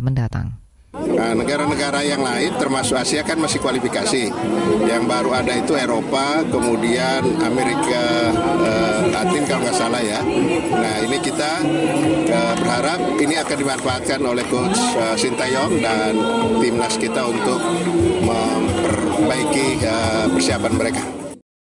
mendatang. 0.00 0.67
Nah, 0.98 1.30
negara-negara 1.30 2.02
yang 2.02 2.26
lain 2.26 2.58
termasuk 2.58 2.98
Asia 2.98 3.22
kan 3.22 3.38
masih 3.38 3.62
kualifikasi. 3.62 4.34
Yang 4.82 5.02
baru 5.06 5.30
ada 5.30 5.54
itu 5.54 5.78
Eropa, 5.78 6.42
kemudian 6.50 7.22
Amerika 7.42 8.34
eh, 8.66 9.02
Latin 9.14 9.42
kalau 9.46 9.62
nggak 9.62 9.78
salah 9.78 10.02
ya. 10.02 10.20
Nah 10.74 10.94
ini 11.06 11.18
kita 11.22 11.62
eh, 12.26 12.54
berharap 12.58 13.00
ini 13.18 13.34
akan 13.38 13.56
dimanfaatkan 13.56 14.20
oleh 14.26 14.44
Coach 14.50 14.78
eh, 14.98 15.16
Sintayong 15.18 15.78
dan 15.78 16.12
timnas 16.58 16.94
kita 16.98 17.22
untuk 17.30 17.62
memperbaiki 18.26 19.66
eh, 19.82 20.26
persiapan 20.34 20.72
mereka. 20.74 21.02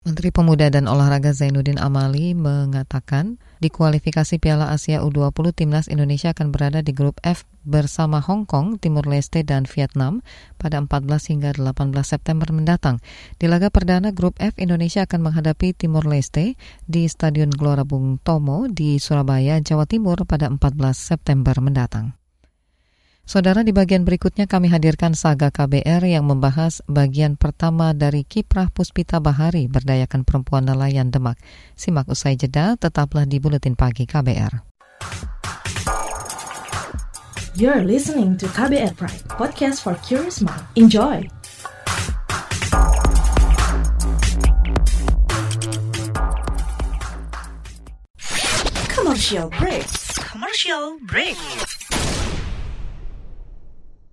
Menteri 0.00 0.32
Pemuda 0.32 0.72
dan 0.72 0.88
Olahraga 0.88 1.36
Zainuddin 1.36 1.76
Amali 1.76 2.32
mengatakan 2.32 3.36
di 3.60 3.68
kualifikasi 3.68 4.40
Piala 4.40 4.72
Asia 4.72 5.04
U20 5.04 5.52
timnas 5.52 5.86
Indonesia 5.86 6.32
akan 6.32 6.48
berada 6.50 6.80
di 6.80 6.96
grup 6.96 7.20
F 7.20 7.44
bersama 7.62 8.18
Hong 8.24 8.48
Kong, 8.48 8.80
Timur 8.80 9.04
Leste, 9.04 9.44
dan 9.44 9.68
Vietnam 9.68 10.24
pada 10.56 10.80
14 10.80 11.30
hingga 11.30 11.50
18 11.54 11.92
September 12.02 12.48
mendatang. 12.50 13.04
Di 13.36 13.46
laga 13.46 13.68
perdana 13.68 14.10
grup 14.16 14.40
F 14.40 14.56
Indonesia 14.56 15.04
akan 15.04 15.30
menghadapi 15.30 15.76
Timur 15.76 16.08
Leste 16.08 16.56
di 16.88 17.04
Stadion 17.06 17.52
Gelora 17.52 17.84
Bung 17.84 18.16
Tomo 18.24 18.66
di 18.66 18.96
Surabaya, 18.96 19.60
Jawa 19.60 19.84
Timur 19.84 20.24
pada 20.24 20.48
14 20.48 20.96
September 20.96 21.56
mendatang. 21.60 22.19
Saudara 23.24 23.62
di 23.62 23.70
bagian 23.70 24.02
berikutnya 24.02 24.50
kami 24.50 24.72
hadirkan 24.72 25.14
Saga 25.14 25.54
KBR 25.54 26.02
yang 26.08 26.26
membahas 26.26 26.82
bagian 26.90 27.38
pertama 27.38 27.94
dari 27.94 28.26
kiprah 28.26 28.72
Puspita 28.74 29.22
Bahari 29.22 29.70
berdayakan 29.70 30.26
perempuan 30.26 30.66
nelayan 30.66 31.14
Demak. 31.14 31.38
Simak 31.78 32.10
usai 32.10 32.34
jeda, 32.34 32.74
tetaplah 32.74 33.28
di 33.28 33.38
Buletin 33.38 33.78
Pagi 33.78 34.08
KBR. 34.08 34.66
You're 37.60 37.84
listening 37.84 38.38
to 38.40 38.46
KBR 38.46 38.96
Pride, 38.96 39.26
podcast 39.36 39.84
for 39.84 39.94
curious 40.00 40.40
mind. 40.40 40.64
Enjoy! 40.80 41.26
Commercial 48.88 49.50
break. 49.50 49.86
Commercial 50.30 50.98
break. 51.04 51.36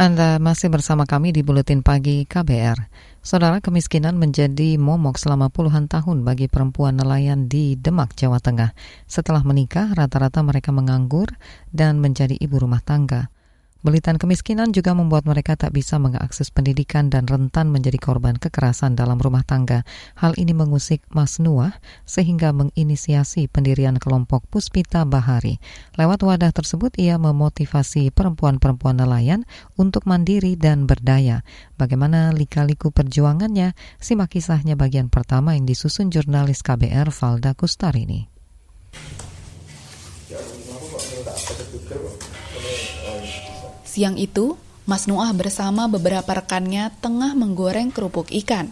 Anda 0.00 0.40
masih 0.40 0.72
bersama 0.72 1.04
kami 1.04 1.28
di 1.28 1.44
Buletin 1.44 1.84
Pagi 1.84 2.24
KBR. 2.24 2.88
Saudara, 3.20 3.60
kemiskinan 3.60 4.16
menjadi 4.16 4.80
momok 4.80 5.20
selama 5.20 5.52
puluhan 5.52 5.92
tahun 5.92 6.24
bagi 6.24 6.48
perempuan 6.48 6.96
nelayan 6.96 7.52
di 7.52 7.76
Demak, 7.76 8.16
Jawa 8.16 8.40
Tengah. 8.40 8.72
Setelah 9.04 9.44
menikah, 9.44 9.92
rata-rata 9.92 10.40
mereka 10.40 10.72
menganggur 10.72 11.28
dan 11.68 12.00
menjadi 12.00 12.32
ibu 12.32 12.56
rumah 12.56 12.80
tangga. 12.80 13.28
Belitan 13.80 14.20
kemiskinan 14.20 14.76
juga 14.76 14.92
membuat 14.92 15.24
mereka 15.24 15.56
tak 15.56 15.72
bisa 15.72 15.96
mengakses 15.96 16.52
pendidikan 16.52 17.08
dan 17.08 17.24
rentan 17.24 17.72
menjadi 17.72 17.96
korban 17.96 18.36
kekerasan 18.36 18.92
dalam 18.92 19.16
rumah 19.16 19.40
tangga. 19.40 19.88
Hal 20.20 20.36
ini 20.36 20.52
mengusik 20.52 21.00
Mas 21.08 21.40
Nuah 21.40 21.80
sehingga 22.04 22.52
menginisiasi 22.52 23.48
pendirian 23.48 23.96
kelompok 23.96 24.44
Puspita 24.52 25.08
Bahari. 25.08 25.56
Lewat 25.96 26.20
wadah 26.20 26.52
tersebut 26.52 26.92
ia 27.00 27.16
memotivasi 27.16 28.12
perempuan-perempuan 28.12 29.00
nelayan 29.00 29.48
untuk 29.80 30.04
mandiri 30.04 30.60
dan 30.60 30.84
berdaya. 30.84 31.40
Bagaimana 31.80 32.36
lika-liku 32.36 32.92
perjuangannya? 32.92 33.72
Simak 33.96 34.36
kisahnya 34.36 34.76
bagian 34.76 35.08
pertama 35.08 35.56
yang 35.56 35.64
disusun 35.64 36.12
jurnalis 36.12 36.60
KBR 36.60 37.08
Valda 37.08 37.56
Kustarini. 37.56 38.28
Siang 43.90 44.14
itu, 44.22 44.54
Mas 44.86 45.10
Nuah 45.10 45.34
bersama 45.34 45.90
beberapa 45.90 46.30
rekannya 46.30 46.94
tengah 47.02 47.34
menggoreng 47.34 47.90
kerupuk 47.90 48.30
ikan. 48.30 48.70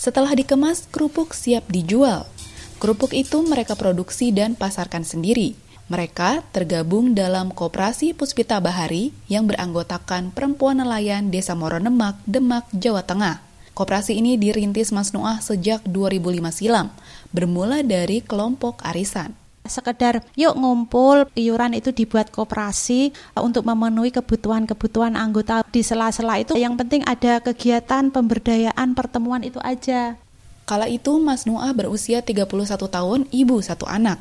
Setelah 0.00 0.32
dikemas, 0.32 0.88
kerupuk 0.88 1.36
siap 1.36 1.68
dijual. 1.68 2.24
Kerupuk 2.80 3.12
itu 3.12 3.44
mereka 3.44 3.76
produksi 3.76 4.32
dan 4.32 4.56
pasarkan 4.56 5.04
sendiri. 5.04 5.52
Mereka 5.92 6.48
tergabung 6.48 7.12
dalam 7.12 7.52
Koperasi 7.52 8.16
Puspita 8.16 8.56
Bahari 8.56 9.12
yang 9.28 9.44
beranggotakan 9.44 10.32
perempuan 10.32 10.80
nelayan 10.80 11.28
Desa 11.28 11.52
Moronemak, 11.52 12.16
Demak, 12.24 12.64
Jawa 12.72 13.04
Tengah. 13.04 13.44
Koperasi 13.76 14.16
ini 14.16 14.40
dirintis 14.40 14.96
Mas 14.96 15.12
Nuah 15.12 15.44
sejak 15.44 15.84
2005 15.84 16.40
silam, 16.56 16.88
bermula 17.36 17.84
dari 17.84 18.24
kelompok 18.24 18.80
arisan 18.80 19.36
sekedar 19.64 20.20
yuk 20.36 20.54
ngumpul 20.60 21.24
iuran 21.32 21.72
itu 21.72 21.88
dibuat 21.88 22.28
koperasi 22.28 23.16
untuk 23.40 23.64
memenuhi 23.64 24.12
kebutuhan-kebutuhan 24.12 25.16
anggota 25.16 25.64
di 25.72 25.80
sela-sela 25.80 26.36
itu 26.36 26.52
yang 26.54 26.76
penting 26.76 27.00
ada 27.08 27.40
kegiatan 27.40 28.12
pemberdayaan 28.12 28.92
pertemuan 28.92 29.40
itu 29.40 29.56
aja. 29.64 30.20
Kala 30.64 30.88
itu 30.88 31.20
Mas 31.20 31.44
Nuah 31.44 31.76
berusia 31.76 32.24
31 32.24 32.48
tahun, 32.88 33.28
ibu 33.28 33.60
satu 33.60 33.84
anak. 33.84 34.16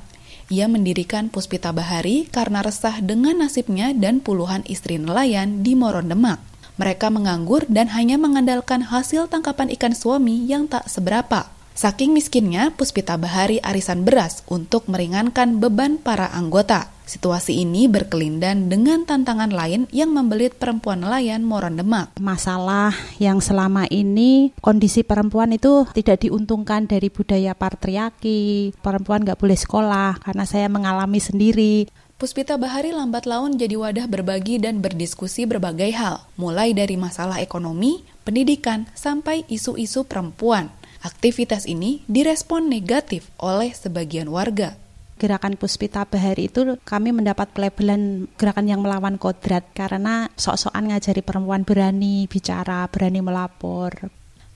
Ia 0.51 0.67
mendirikan 0.67 1.31
Puspita 1.31 1.71
Bahari 1.71 2.27
karena 2.27 2.59
resah 2.59 2.99
dengan 2.99 3.39
nasibnya 3.39 3.95
dan 3.95 4.19
puluhan 4.19 4.67
istri 4.67 4.99
nelayan 4.99 5.63
di 5.63 5.71
Moron 5.71 6.11
Demak. 6.11 6.43
Mereka 6.75 7.07
menganggur 7.13 7.63
dan 7.71 7.87
hanya 7.95 8.19
mengandalkan 8.19 8.83
hasil 8.83 9.31
tangkapan 9.31 9.71
ikan 9.79 9.95
suami 9.95 10.43
yang 10.43 10.67
tak 10.67 10.89
seberapa. 10.91 11.52
Saking 11.73 12.13
miskinnya, 12.13 12.69
Puspita 12.69 13.17
Bahari 13.17 13.57
arisan 13.65 14.05
beras 14.05 14.45
untuk 14.45 14.85
meringankan 14.85 15.57
beban 15.57 15.97
para 15.97 16.29
anggota. 16.29 16.93
Situasi 17.03 17.59
ini 17.65 17.89
berkelindan 17.89 18.71
dengan 18.71 19.03
tantangan 19.03 19.51
lain 19.51 19.89
yang 19.91 20.13
membelit 20.13 20.55
perempuan 20.55 21.03
nelayan 21.03 21.43
Moron 21.43 21.75
Demak. 21.75 22.15
Masalah 22.21 22.95
yang 23.19 23.41
selama 23.41 23.89
ini 23.91 24.55
kondisi 24.63 25.03
perempuan 25.03 25.51
itu 25.51 25.83
tidak 25.91 26.23
diuntungkan 26.23 26.87
dari 26.87 27.09
budaya 27.11 27.57
patriarki. 27.57 28.71
Perempuan 28.79 29.25
nggak 29.27 29.41
boleh 29.41 29.57
sekolah 29.57 30.21
karena 30.23 30.45
saya 30.47 30.69
mengalami 30.71 31.19
sendiri. 31.19 31.89
Puspita 32.21 32.55
Bahari 32.55 32.95
lambat 32.95 33.27
laun 33.27 33.59
jadi 33.59 33.75
wadah 33.75 34.07
berbagi 34.07 34.55
dan 34.55 34.79
berdiskusi 34.79 35.43
berbagai 35.43 35.91
hal, 35.91 36.23
mulai 36.39 36.71
dari 36.71 36.95
masalah 36.95 37.43
ekonomi, 37.43 38.05
pendidikan, 38.23 38.87
sampai 38.95 39.43
isu-isu 39.51 40.07
perempuan. 40.07 40.71
Aktivitas 41.03 41.67
ini 41.67 41.99
direspon 42.07 42.71
negatif 42.71 43.27
oleh 43.35 43.75
sebagian 43.75 44.31
warga. 44.31 44.79
Gerakan 45.19 45.59
Puspita 45.59 46.07
Bahari 46.07 46.47
itu 46.47 46.79
kami 46.87 47.11
mendapat 47.11 47.51
pelabelan 47.51 48.31
gerakan 48.39 48.71
yang 48.71 48.79
melawan 48.79 49.19
kodrat 49.19 49.67
karena 49.75 50.31
sok-sokan 50.39 50.89
ngajari 50.89 51.19
perempuan 51.19 51.67
berani 51.67 52.23
bicara, 52.31 52.87
berani 52.87 53.19
melapor. 53.19 54.07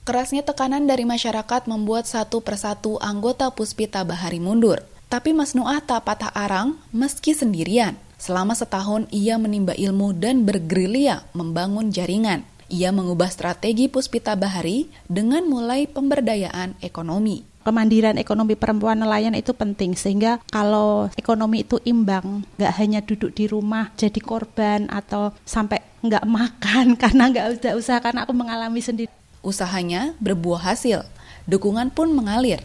Kerasnya 0.08 0.40
tekanan 0.48 0.88
dari 0.88 1.04
masyarakat 1.04 1.68
membuat 1.68 2.08
satu 2.08 2.40
persatu 2.40 2.96
anggota 3.04 3.52
Puspita 3.52 4.08
Bahari 4.08 4.40
mundur. 4.40 4.88
Tapi 5.12 5.36
Mas 5.36 5.52
Nuah 5.52 5.84
tak 5.84 6.08
patah 6.08 6.32
arang 6.32 6.80
meski 6.96 7.36
sendirian. 7.36 8.00
Selama 8.16 8.56
setahun 8.56 9.04
ia 9.12 9.36
menimba 9.36 9.76
ilmu 9.76 10.16
dan 10.16 10.48
bergerilya 10.48 11.28
membangun 11.36 11.92
jaringan. 11.92 12.48
Ia 12.68 12.92
mengubah 12.92 13.32
strategi 13.32 13.88
Puspita 13.88 14.36
Bahari 14.36 14.92
dengan 15.08 15.48
mulai 15.48 15.88
pemberdayaan 15.88 16.76
ekonomi. 16.84 17.48
Kemandirian 17.64 18.20
ekonomi 18.20 18.56
perempuan 18.60 19.00
nelayan 19.00 19.36
itu 19.36 19.56
penting 19.56 19.96
sehingga 19.96 20.40
kalau 20.52 21.08
ekonomi 21.16 21.64
itu 21.64 21.80
imbang 21.84 22.44
nggak 22.60 22.74
hanya 22.80 23.00
duduk 23.04 23.36
di 23.36 23.48
rumah 23.48 23.92
jadi 24.00 24.20
korban 24.20 24.88
atau 24.88 25.36
sampai 25.44 25.84
nggak 26.04 26.28
makan 26.40 26.96
karena 27.00 27.24
nggak 27.32 27.46
ada 27.60 27.72
usaha 27.80 28.00
karena 28.04 28.28
aku 28.28 28.36
mengalami 28.36 28.84
sendiri. 28.84 29.12
Usahanya 29.40 30.16
berbuah 30.20 30.76
hasil. 30.76 31.08
Dukungan 31.48 31.92
pun 31.96 32.12
mengalir 32.12 32.60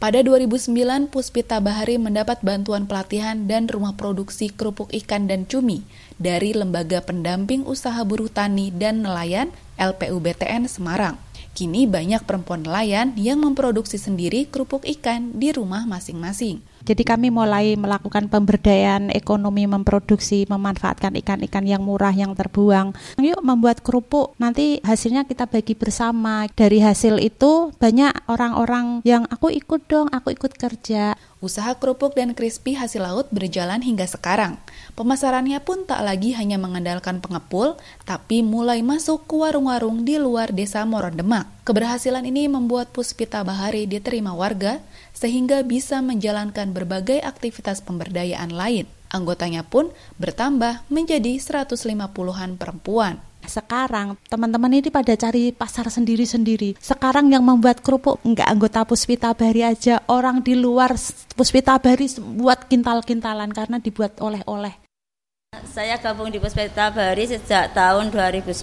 pada 0.00 0.24
2009, 0.24 1.12
Puspita 1.12 1.60
Bahari 1.60 2.00
mendapat 2.00 2.40
bantuan 2.40 2.88
pelatihan 2.88 3.44
dan 3.44 3.68
rumah 3.68 3.92
produksi 4.00 4.48
kerupuk 4.48 4.88
ikan 5.04 5.28
dan 5.28 5.44
cumi 5.44 5.84
dari 6.16 6.56
Lembaga 6.56 7.04
Pendamping 7.04 7.68
Usaha 7.68 8.00
Buruh 8.08 8.32
Tani 8.32 8.72
dan 8.72 9.04
Nelayan 9.04 9.52
LPUBTN 9.76 10.72
Semarang. 10.72 11.20
Kini 11.52 11.84
banyak 11.84 12.24
perempuan 12.24 12.64
nelayan 12.64 13.12
yang 13.20 13.44
memproduksi 13.44 14.00
sendiri 14.00 14.48
kerupuk 14.48 14.88
ikan 14.88 15.36
di 15.36 15.52
rumah 15.52 15.84
masing-masing. 15.84 16.64
Jadi 16.84 17.02
kami 17.04 17.28
mulai 17.28 17.76
melakukan 17.76 18.32
pemberdayaan 18.32 19.12
ekonomi 19.12 19.68
memproduksi, 19.68 20.48
memanfaatkan 20.48 21.12
ikan-ikan 21.20 21.68
yang 21.68 21.84
murah 21.84 22.12
yang 22.12 22.32
terbuang. 22.32 22.96
Yuk 23.20 23.40
membuat 23.44 23.84
kerupuk, 23.84 24.32
nanti 24.40 24.80
hasilnya 24.80 25.28
kita 25.28 25.44
bagi 25.44 25.76
bersama. 25.76 26.48
Dari 26.48 26.80
hasil 26.80 27.20
itu 27.20 27.72
banyak 27.76 28.26
orang-orang 28.26 29.04
yang 29.04 29.28
aku 29.28 29.52
ikut 29.52 29.84
dong, 29.86 30.08
aku 30.08 30.32
ikut 30.32 30.56
kerja. 30.56 31.14
Usaha 31.40 31.72
kerupuk 31.72 32.12
dan 32.20 32.36
crispy 32.36 32.76
hasil 32.76 33.00
laut 33.00 33.32
berjalan 33.32 33.80
hingga 33.80 34.04
sekarang. 34.04 34.60
Pemasarannya 34.92 35.56
pun 35.64 35.88
tak 35.88 36.04
lagi 36.04 36.36
hanya 36.36 36.60
mengandalkan 36.60 37.24
pengepul, 37.24 37.80
tapi 38.04 38.44
mulai 38.44 38.84
masuk 38.84 39.24
ke 39.24 39.40
warung-warung 39.40 40.04
di 40.04 40.20
luar 40.20 40.52
desa 40.52 40.84
Morondemak. 40.84 41.48
Keberhasilan 41.64 42.28
ini 42.28 42.44
membuat 42.44 42.92
Puspita 42.92 43.40
Bahari 43.40 43.88
diterima 43.88 44.36
warga 44.36 44.84
sehingga 45.14 45.62
bisa 45.66 46.00
menjalankan 46.00 46.72
berbagai 46.74 47.20
aktivitas 47.22 47.82
pemberdayaan 47.82 48.54
lain. 48.54 48.86
Anggotanya 49.10 49.66
pun 49.66 49.90
bertambah 50.22 50.86
menjadi 50.86 51.34
150-an 51.38 52.54
perempuan. 52.54 53.18
Sekarang 53.42 54.14
teman-teman 54.30 54.78
ini 54.78 54.92
pada 54.92 55.16
cari 55.16 55.50
pasar 55.50 55.90
sendiri-sendiri. 55.90 56.78
Sekarang 56.78 57.32
yang 57.32 57.42
membuat 57.42 57.82
kerupuk 57.82 58.22
nggak 58.22 58.46
anggota 58.46 58.86
Puspita 58.86 59.34
Bahari 59.34 59.66
aja, 59.66 59.98
orang 60.06 60.44
di 60.44 60.54
luar 60.54 60.94
Puspita 61.34 61.80
Bahari 61.82 62.06
buat 62.38 62.70
kintal-kintalan 62.70 63.50
karena 63.50 63.82
dibuat 63.82 64.20
oleh-oleh. 64.22 64.78
Saya 65.66 65.98
gabung 65.98 66.30
di 66.30 66.38
Puspita 66.38 66.94
Bahari 66.94 67.26
sejak 67.26 67.74
tahun 67.74 68.14
2010. 68.14 68.54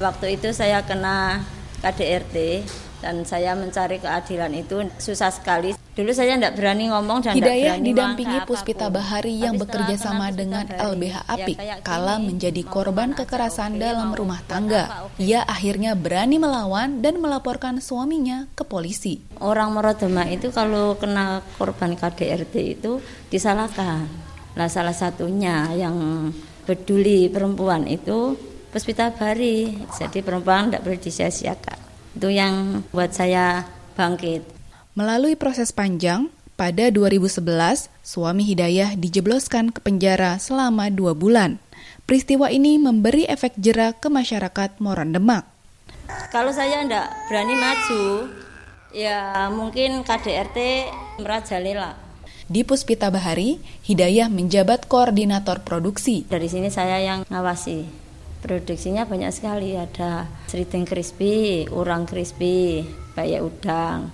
Waktu 0.00 0.26
itu 0.40 0.48
saya 0.56 0.80
kena 0.80 1.44
KDRT 1.84 2.64
dan 3.02 3.26
saya 3.26 3.58
mencari 3.58 3.98
keadilan 3.98 4.54
itu 4.54 4.86
susah 5.02 5.34
sekali. 5.34 5.74
Dulu 5.92 6.08
saya 6.16 6.40
tidak 6.40 6.56
berani 6.56 6.88
ngomong 6.88 7.20
dan 7.20 7.36
Hidayah 7.36 7.76
berani 7.76 7.92
didampingi 7.92 8.38
Puspita 8.48 8.88
Bahari 8.88 9.36
yang 9.36 9.60
bekerja 9.60 10.00
sama 10.00 10.32
dengan 10.32 10.64
LBH 10.64 11.28
Apik 11.28 11.58
ya, 11.60 11.84
kala 11.84 12.16
menjadi 12.16 12.64
korban 12.64 13.12
kekerasan 13.12 13.76
dalam 13.76 14.16
rumah 14.16 14.40
tangga. 14.48 15.12
Ia 15.20 15.44
akhirnya 15.44 15.92
berani 15.92 16.40
melawan 16.40 17.04
dan 17.04 17.20
melaporkan 17.20 17.84
suaminya 17.84 18.48
ke 18.56 18.64
polisi. 18.64 19.20
Orang 19.36 19.76
Merodema 19.76 20.24
itu 20.24 20.48
kalau 20.48 20.96
kena 20.96 21.44
korban 21.60 21.92
KDRT 21.92 22.54
itu 22.80 23.04
disalahkan. 23.28 24.08
Nah 24.56 24.68
salah 24.72 24.96
satunya 24.96 25.68
yang 25.76 26.32
peduli 26.64 27.28
perempuan 27.28 27.84
itu 27.84 28.32
Puspita 28.72 29.12
Bahari. 29.12 29.76
Jadi 29.92 30.24
perempuan 30.24 30.72
tidak 30.72 30.88
boleh 30.88 31.00
disia-siakan. 31.04 31.91
Itu 32.12 32.28
yang 32.28 32.84
buat 32.92 33.16
saya 33.16 33.64
bangkit. 33.96 34.44
Melalui 34.92 35.36
proses 35.36 35.72
panjang, 35.72 36.28
pada 36.52 36.92
2011, 36.92 37.88
suami 38.04 38.44
Hidayah 38.44 38.92
dijebloskan 38.94 39.72
ke 39.72 39.80
penjara 39.80 40.36
selama 40.36 40.92
dua 40.92 41.16
bulan. 41.16 41.56
Peristiwa 42.04 42.52
ini 42.52 42.76
memberi 42.76 43.24
efek 43.24 43.56
jera 43.56 43.96
ke 43.96 44.12
masyarakat 44.12 44.76
Moron 44.78 45.16
Demak. 45.16 45.48
Kalau 46.28 46.52
saya 46.52 46.84
tidak 46.84 47.08
berani 47.32 47.56
maju, 47.56 48.28
ya 48.92 49.48
mungkin 49.48 50.04
KDRT 50.04 50.58
merajalela. 51.24 51.96
Di 52.52 52.68
Puspita 52.68 53.08
Bahari, 53.08 53.56
Hidayah 53.88 54.28
menjabat 54.28 54.84
koordinator 54.92 55.64
produksi. 55.64 56.28
Dari 56.28 56.52
sini 56.52 56.68
saya 56.68 57.00
yang 57.00 57.24
ngawasi 57.32 58.01
Produksinya 58.42 59.06
banyak 59.06 59.30
sekali, 59.30 59.78
ada 59.78 60.26
seriting 60.50 60.82
crispy, 60.82 61.70
urang 61.70 62.10
crispy, 62.10 62.82
bayak 63.14 63.38
udang, 63.46 64.10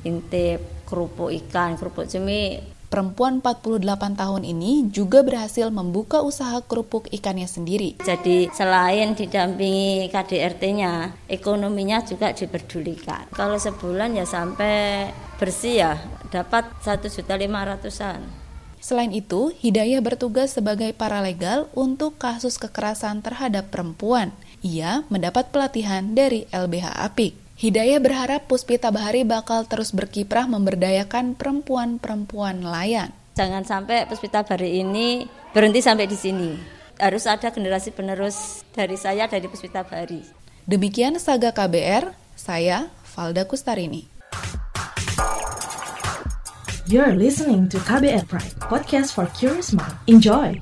intip, 0.00 0.88
kerupuk 0.88 1.28
ikan, 1.44 1.76
kerupuk 1.76 2.08
cumi. 2.08 2.72
Perempuan 2.86 3.42
48 3.42 3.82
tahun 4.14 4.42
ini 4.46 4.88
juga 4.94 5.20
berhasil 5.26 5.68
membuka 5.74 6.22
usaha 6.22 6.62
kerupuk 6.64 7.10
ikannya 7.10 7.44
sendiri. 7.44 7.98
Jadi 8.00 8.48
selain 8.54 9.12
didampingi 9.12 10.06
KDRT-nya, 10.08 11.26
ekonominya 11.26 12.00
juga 12.06 12.30
diperdulikan. 12.30 13.28
Kalau 13.34 13.58
sebulan 13.58 14.14
ya 14.14 14.24
sampai 14.24 15.10
bersih 15.36 15.74
ya 15.82 15.92
dapat 16.30 16.70
satu 16.80 17.10
juta 17.10 17.34
lima 17.34 17.66
ratusan. 17.66 18.45
Selain 18.86 19.10
itu, 19.10 19.50
Hidayah 19.50 19.98
bertugas 19.98 20.54
sebagai 20.54 20.94
paralegal 20.94 21.66
untuk 21.74 22.22
kasus 22.22 22.54
kekerasan 22.54 23.18
terhadap 23.18 23.74
perempuan. 23.74 24.30
Ia 24.62 25.02
mendapat 25.10 25.50
pelatihan 25.50 26.14
dari 26.14 26.46
LBH 26.54 26.94
Apik. 26.94 27.34
Hidayah 27.58 27.98
berharap 27.98 28.46
Puspita 28.46 28.94
Bahari 28.94 29.26
bakal 29.26 29.66
terus 29.66 29.90
berkiprah 29.90 30.46
memberdayakan 30.46 31.34
perempuan-perempuan 31.34 32.62
nelayan. 32.62 33.10
Jangan 33.34 33.66
sampai 33.66 34.06
Puspita 34.06 34.46
Bahari 34.46 34.78
ini 34.78 35.26
berhenti 35.50 35.82
sampai 35.82 36.06
di 36.06 36.14
sini. 36.14 36.54
Harus 37.02 37.26
ada 37.26 37.50
generasi 37.50 37.90
penerus 37.90 38.62
dari 38.70 38.94
saya 38.94 39.26
dari 39.26 39.50
Puspita 39.50 39.82
Bahari. 39.82 40.22
Demikian 40.62 41.18
Saga 41.18 41.50
KBR, 41.50 42.14
saya 42.38 42.86
Valda 43.18 43.50
Kustarini. 43.50 44.15
You're 46.86 47.18
listening 47.18 47.66
to 47.74 47.82
KBR 47.82 48.30
Pride, 48.30 48.54
podcast 48.62 49.18
for 49.18 49.26
curious 49.34 49.74
mind. 49.74 49.98
Enjoy! 50.06 50.54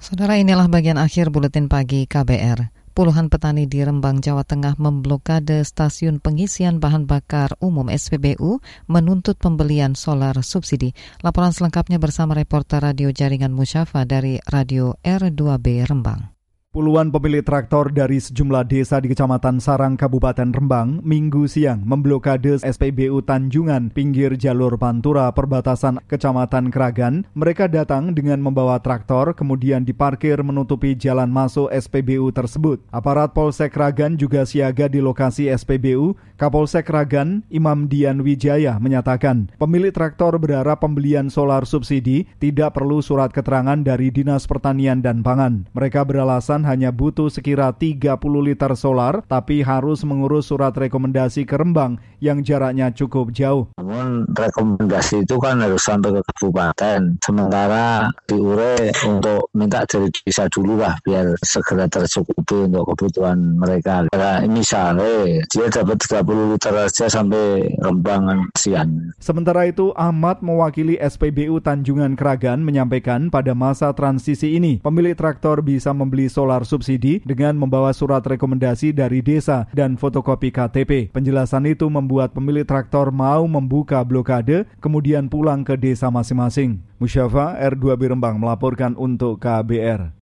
Saudara 0.00 0.40
inilah 0.40 0.72
bagian 0.72 0.96
akhir 0.96 1.28
buletin 1.28 1.68
pagi 1.68 2.08
KBR. 2.08 2.81
Puluhan 2.92 3.32
petani 3.32 3.64
di 3.64 3.80
Rembang, 3.80 4.20
Jawa 4.20 4.44
Tengah 4.44 4.76
memblokade 4.76 5.64
stasiun 5.64 6.20
pengisian 6.20 6.76
bahan 6.76 7.08
bakar 7.08 7.56
umum 7.56 7.88
SPBU 7.88 8.60
menuntut 8.84 9.40
pembelian 9.40 9.96
solar 9.96 10.36
subsidi. 10.44 10.92
Laporan 11.24 11.56
selengkapnya 11.56 11.96
bersama 11.96 12.36
reporter 12.36 12.84
radio 12.84 13.08
jaringan 13.08 13.56
Musyafa 13.56 14.04
dari 14.04 14.36
Radio 14.44 15.00
R2B 15.00 15.88
Rembang. 15.88 16.31
Puluhan 16.72 17.12
pemilik 17.12 17.44
traktor 17.44 17.92
dari 17.92 18.16
sejumlah 18.16 18.64
desa 18.64 18.96
di 18.96 19.12
Kecamatan 19.12 19.60
Sarang, 19.60 19.92
Kabupaten 19.92 20.56
Rembang, 20.56 21.04
minggu 21.04 21.44
siang 21.44 21.84
memblokade 21.84 22.64
SPBU 22.64 23.20
Tanjungan, 23.28 23.92
pinggir 23.92 24.40
jalur 24.40 24.80
Pantura, 24.80 25.28
perbatasan 25.36 26.00
Kecamatan 26.08 26.72
Keragan. 26.72 27.28
Mereka 27.36 27.68
datang 27.68 28.16
dengan 28.16 28.40
membawa 28.40 28.80
traktor, 28.80 29.36
kemudian 29.36 29.84
diparkir 29.84 30.40
menutupi 30.40 30.96
jalan 30.96 31.28
masuk 31.28 31.68
SPBU 31.68 32.32
tersebut. 32.32 32.80
Aparat 32.88 33.36
Polsek 33.36 33.76
Keragan 33.76 34.16
juga 34.16 34.48
siaga 34.48 34.88
di 34.88 35.04
lokasi 35.04 35.52
SPBU. 35.52 36.16
Kapolsek 36.40 36.88
Keragan, 36.88 37.44
Imam 37.52 37.84
Dian 37.84 38.24
Wijaya, 38.24 38.80
menyatakan, 38.80 39.52
pemilik 39.60 39.92
traktor 39.92 40.40
berharap 40.40 40.80
pembelian 40.80 41.28
solar 41.28 41.68
subsidi 41.68 42.26
tidak 42.40 42.74
perlu 42.80 43.04
surat 43.04 43.28
keterangan 43.28 43.76
dari 43.84 44.08
Dinas 44.08 44.48
Pertanian 44.48 45.04
dan 45.04 45.20
Pangan. 45.20 45.68
Mereka 45.76 46.08
beralasan 46.08 46.61
hanya 46.68 46.92
butuh 46.92 47.32
sekira 47.32 47.72
30 47.72 48.18
liter 48.42 48.72
solar, 48.76 49.24
tapi 49.24 49.64
harus 49.64 50.04
mengurus 50.04 50.52
surat 50.52 50.76
rekomendasi 50.76 51.48
ke 51.48 51.56
Rembang 51.56 51.96
yang 52.20 52.44
jaraknya 52.44 52.92
cukup 52.92 53.32
jauh. 53.32 53.72
Namun 53.80 54.28
rekomendasi 54.28 55.24
itu 55.24 55.40
kan 55.40 55.62
harus 55.64 55.80
sampai 55.80 56.12
ke 56.12 56.20
kabupaten. 56.28 57.16
Sementara 57.24 58.12
diure 58.28 58.92
untuk 59.08 59.48
minta 59.56 59.86
dari 59.88 60.12
desa 60.26 60.50
dulu 60.52 60.76
lah 60.76 60.98
biar 61.06 61.32
segera 61.40 61.88
tercukupi 61.88 62.68
untuk 62.68 62.92
kebutuhan 62.92 63.56
mereka. 63.56 64.04
Karena 64.12 64.44
misalnya 64.44 65.40
dia 65.48 65.66
dapat 65.72 65.96
30 66.04 66.52
liter 66.52 66.74
aja 66.76 67.06
sampai 67.08 67.72
Rembang 67.80 68.52
siang. 68.52 69.16
Sementara 69.16 69.64
itu 69.64 69.96
Ahmad 69.96 70.44
mewakili 70.44 71.00
SPBU 71.00 71.64
Tanjungan 71.64 72.18
Keragan 72.18 72.60
menyampaikan 72.60 73.32
pada 73.32 73.56
masa 73.56 73.88
transisi 73.96 74.60
ini 74.60 74.82
pemilik 74.84 75.16
traktor 75.16 75.64
bisa 75.64 75.96
membeli 75.96 76.28
solar 76.28 76.51
solar 76.52 76.68
subsidi 76.68 77.24
dengan 77.24 77.56
membawa 77.56 77.96
surat 77.96 78.20
rekomendasi 78.20 78.92
dari 78.92 79.24
desa 79.24 79.64
dan 79.72 79.96
fotokopi 79.96 80.52
KTP. 80.52 81.08
Penjelasan 81.08 81.64
itu 81.64 81.88
membuat 81.88 82.36
pemilik 82.36 82.68
traktor 82.68 83.08
mau 83.08 83.48
membuka 83.48 84.04
blokade 84.04 84.68
kemudian 84.84 85.32
pulang 85.32 85.64
ke 85.64 85.80
desa 85.80 86.12
masing-masing. 86.12 86.84
Musyafa 87.00 87.56
R2B 87.56 88.12
Rembang 88.12 88.36
melaporkan 88.36 88.92
untuk 89.00 89.40
KBR. 89.40 90.21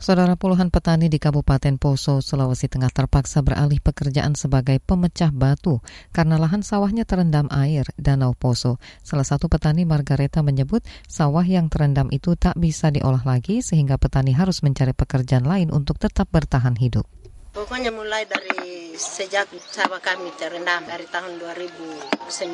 Saudara 0.00 0.32
puluhan 0.32 0.72
petani 0.72 1.12
di 1.12 1.20
Kabupaten 1.20 1.76
Poso, 1.76 2.24
Sulawesi 2.24 2.72
Tengah 2.72 2.88
terpaksa 2.88 3.44
beralih 3.44 3.84
pekerjaan 3.84 4.32
sebagai 4.32 4.80
pemecah 4.80 5.28
batu 5.28 5.84
karena 6.08 6.40
lahan 6.40 6.64
sawahnya 6.64 7.04
terendam 7.04 7.52
air 7.52 7.84
Danau 8.00 8.32
Poso. 8.32 8.80
Salah 9.04 9.28
satu 9.28 9.52
petani 9.52 9.84
Margareta 9.84 10.40
menyebut 10.40 10.80
sawah 11.04 11.44
yang 11.44 11.68
terendam 11.68 12.08
itu 12.16 12.32
tak 12.32 12.56
bisa 12.56 12.88
diolah 12.88 13.20
lagi 13.28 13.60
sehingga 13.60 14.00
petani 14.00 14.32
harus 14.32 14.64
mencari 14.64 14.96
pekerjaan 14.96 15.44
lain 15.44 15.68
untuk 15.68 16.00
tetap 16.00 16.32
bertahan 16.32 16.80
hidup. 16.80 17.04
Pokoknya 17.52 17.92
mulai 17.92 18.24
dari 18.24 18.96
sejak 18.96 19.52
sawah 19.68 20.00
kami 20.00 20.32
terendam 20.40 20.80
dari 20.88 21.04
tahun 21.12 21.36
2019 21.44 22.48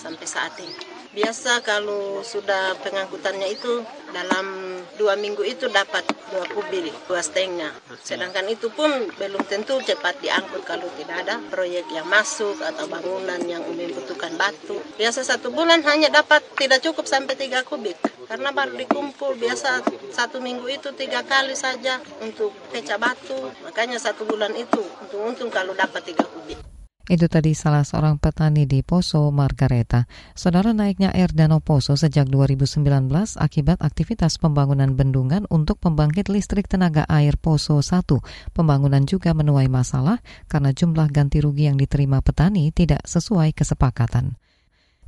sampai 0.00 0.24
saat 0.24 0.56
ini. 0.64 0.97
Biasa 1.08 1.64
kalau 1.64 2.20
sudah 2.20 2.76
pengangkutannya 2.84 3.48
itu 3.48 3.80
dalam 4.12 4.76
dua 5.00 5.16
minggu 5.16 5.40
itu 5.40 5.64
dapat 5.72 6.04
dua 6.28 6.44
kubil, 6.52 6.92
dua 7.08 7.24
setengah. 7.24 7.72
Sedangkan 8.04 8.44
itu 8.44 8.68
pun 8.68 9.08
belum 9.16 9.40
tentu 9.48 9.80
cepat 9.80 10.20
diangkut 10.20 10.68
kalau 10.68 10.84
tidak 11.00 11.24
ada 11.24 11.40
proyek 11.48 11.88
yang 11.88 12.04
masuk 12.12 12.60
atau 12.60 12.84
bangunan 12.92 13.40
yang 13.48 13.64
membutuhkan 13.64 14.36
batu. 14.36 14.76
Biasa 15.00 15.24
satu 15.24 15.48
bulan 15.48 15.80
hanya 15.88 16.12
dapat 16.12 16.44
tidak 16.60 16.84
cukup 16.84 17.08
sampai 17.08 17.40
tiga 17.40 17.64
kubik. 17.64 17.96
Karena 18.28 18.52
baru 18.52 18.76
dikumpul 18.76 19.40
biasa 19.40 19.80
satu 20.12 20.44
minggu 20.44 20.68
itu 20.68 20.92
tiga 20.92 21.24
kali 21.24 21.56
saja 21.56 21.96
untuk 22.20 22.52
pecah 22.68 23.00
batu. 23.00 23.48
Makanya 23.64 23.96
satu 23.96 24.28
bulan 24.28 24.52
itu 24.52 24.84
untung-untung 25.08 25.48
kalau 25.48 25.72
dapat 25.72 26.04
tiga 26.04 26.28
kubik. 26.28 26.60
Itu 27.08 27.24
tadi 27.24 27.56
salah 27.56 27.88
seorang 27.88 28.20
petani 28.20 28.68
di 28.68 28.84
Poso, 28.84 29.32
Margareta. 29.32 30.04
Saudara 30.36 30.76
naiknya 30.76 31.08
air 31.16 31.32
Danau 31.32 31.64
Poso 31.64 31.96
sejak 31.96 32.28
2019 32.28 32.84
akibat 33.40 33.80
aktivitas 33.80 34.36
pembangunan 34.36 34.92
bendungan 34.92 35.48
untuk 35.48 35.80
pembangkit 35.80 36.28
listrik 36.28 36.68
tenaga 36.68 37.08
air 37.08 37.40
Poso 37.40 37.80
1. 37.80 38.04
Pembangunan 38.52 39.08
juga 39.08 39.32
menuai 39.32 39.72
masalah 39.72 40.20
karena 40.52 40.76
jumlah 40.76 41.08
ganti 41.08 41.40
rugi 41.40 41.72
yang 41.72 41.80
diterima 41.80 42.20
petani 42.20 42.68
tidak 42.76 43.00
sesuai 43.08 43.56
kesepakatan. 43.56 44.36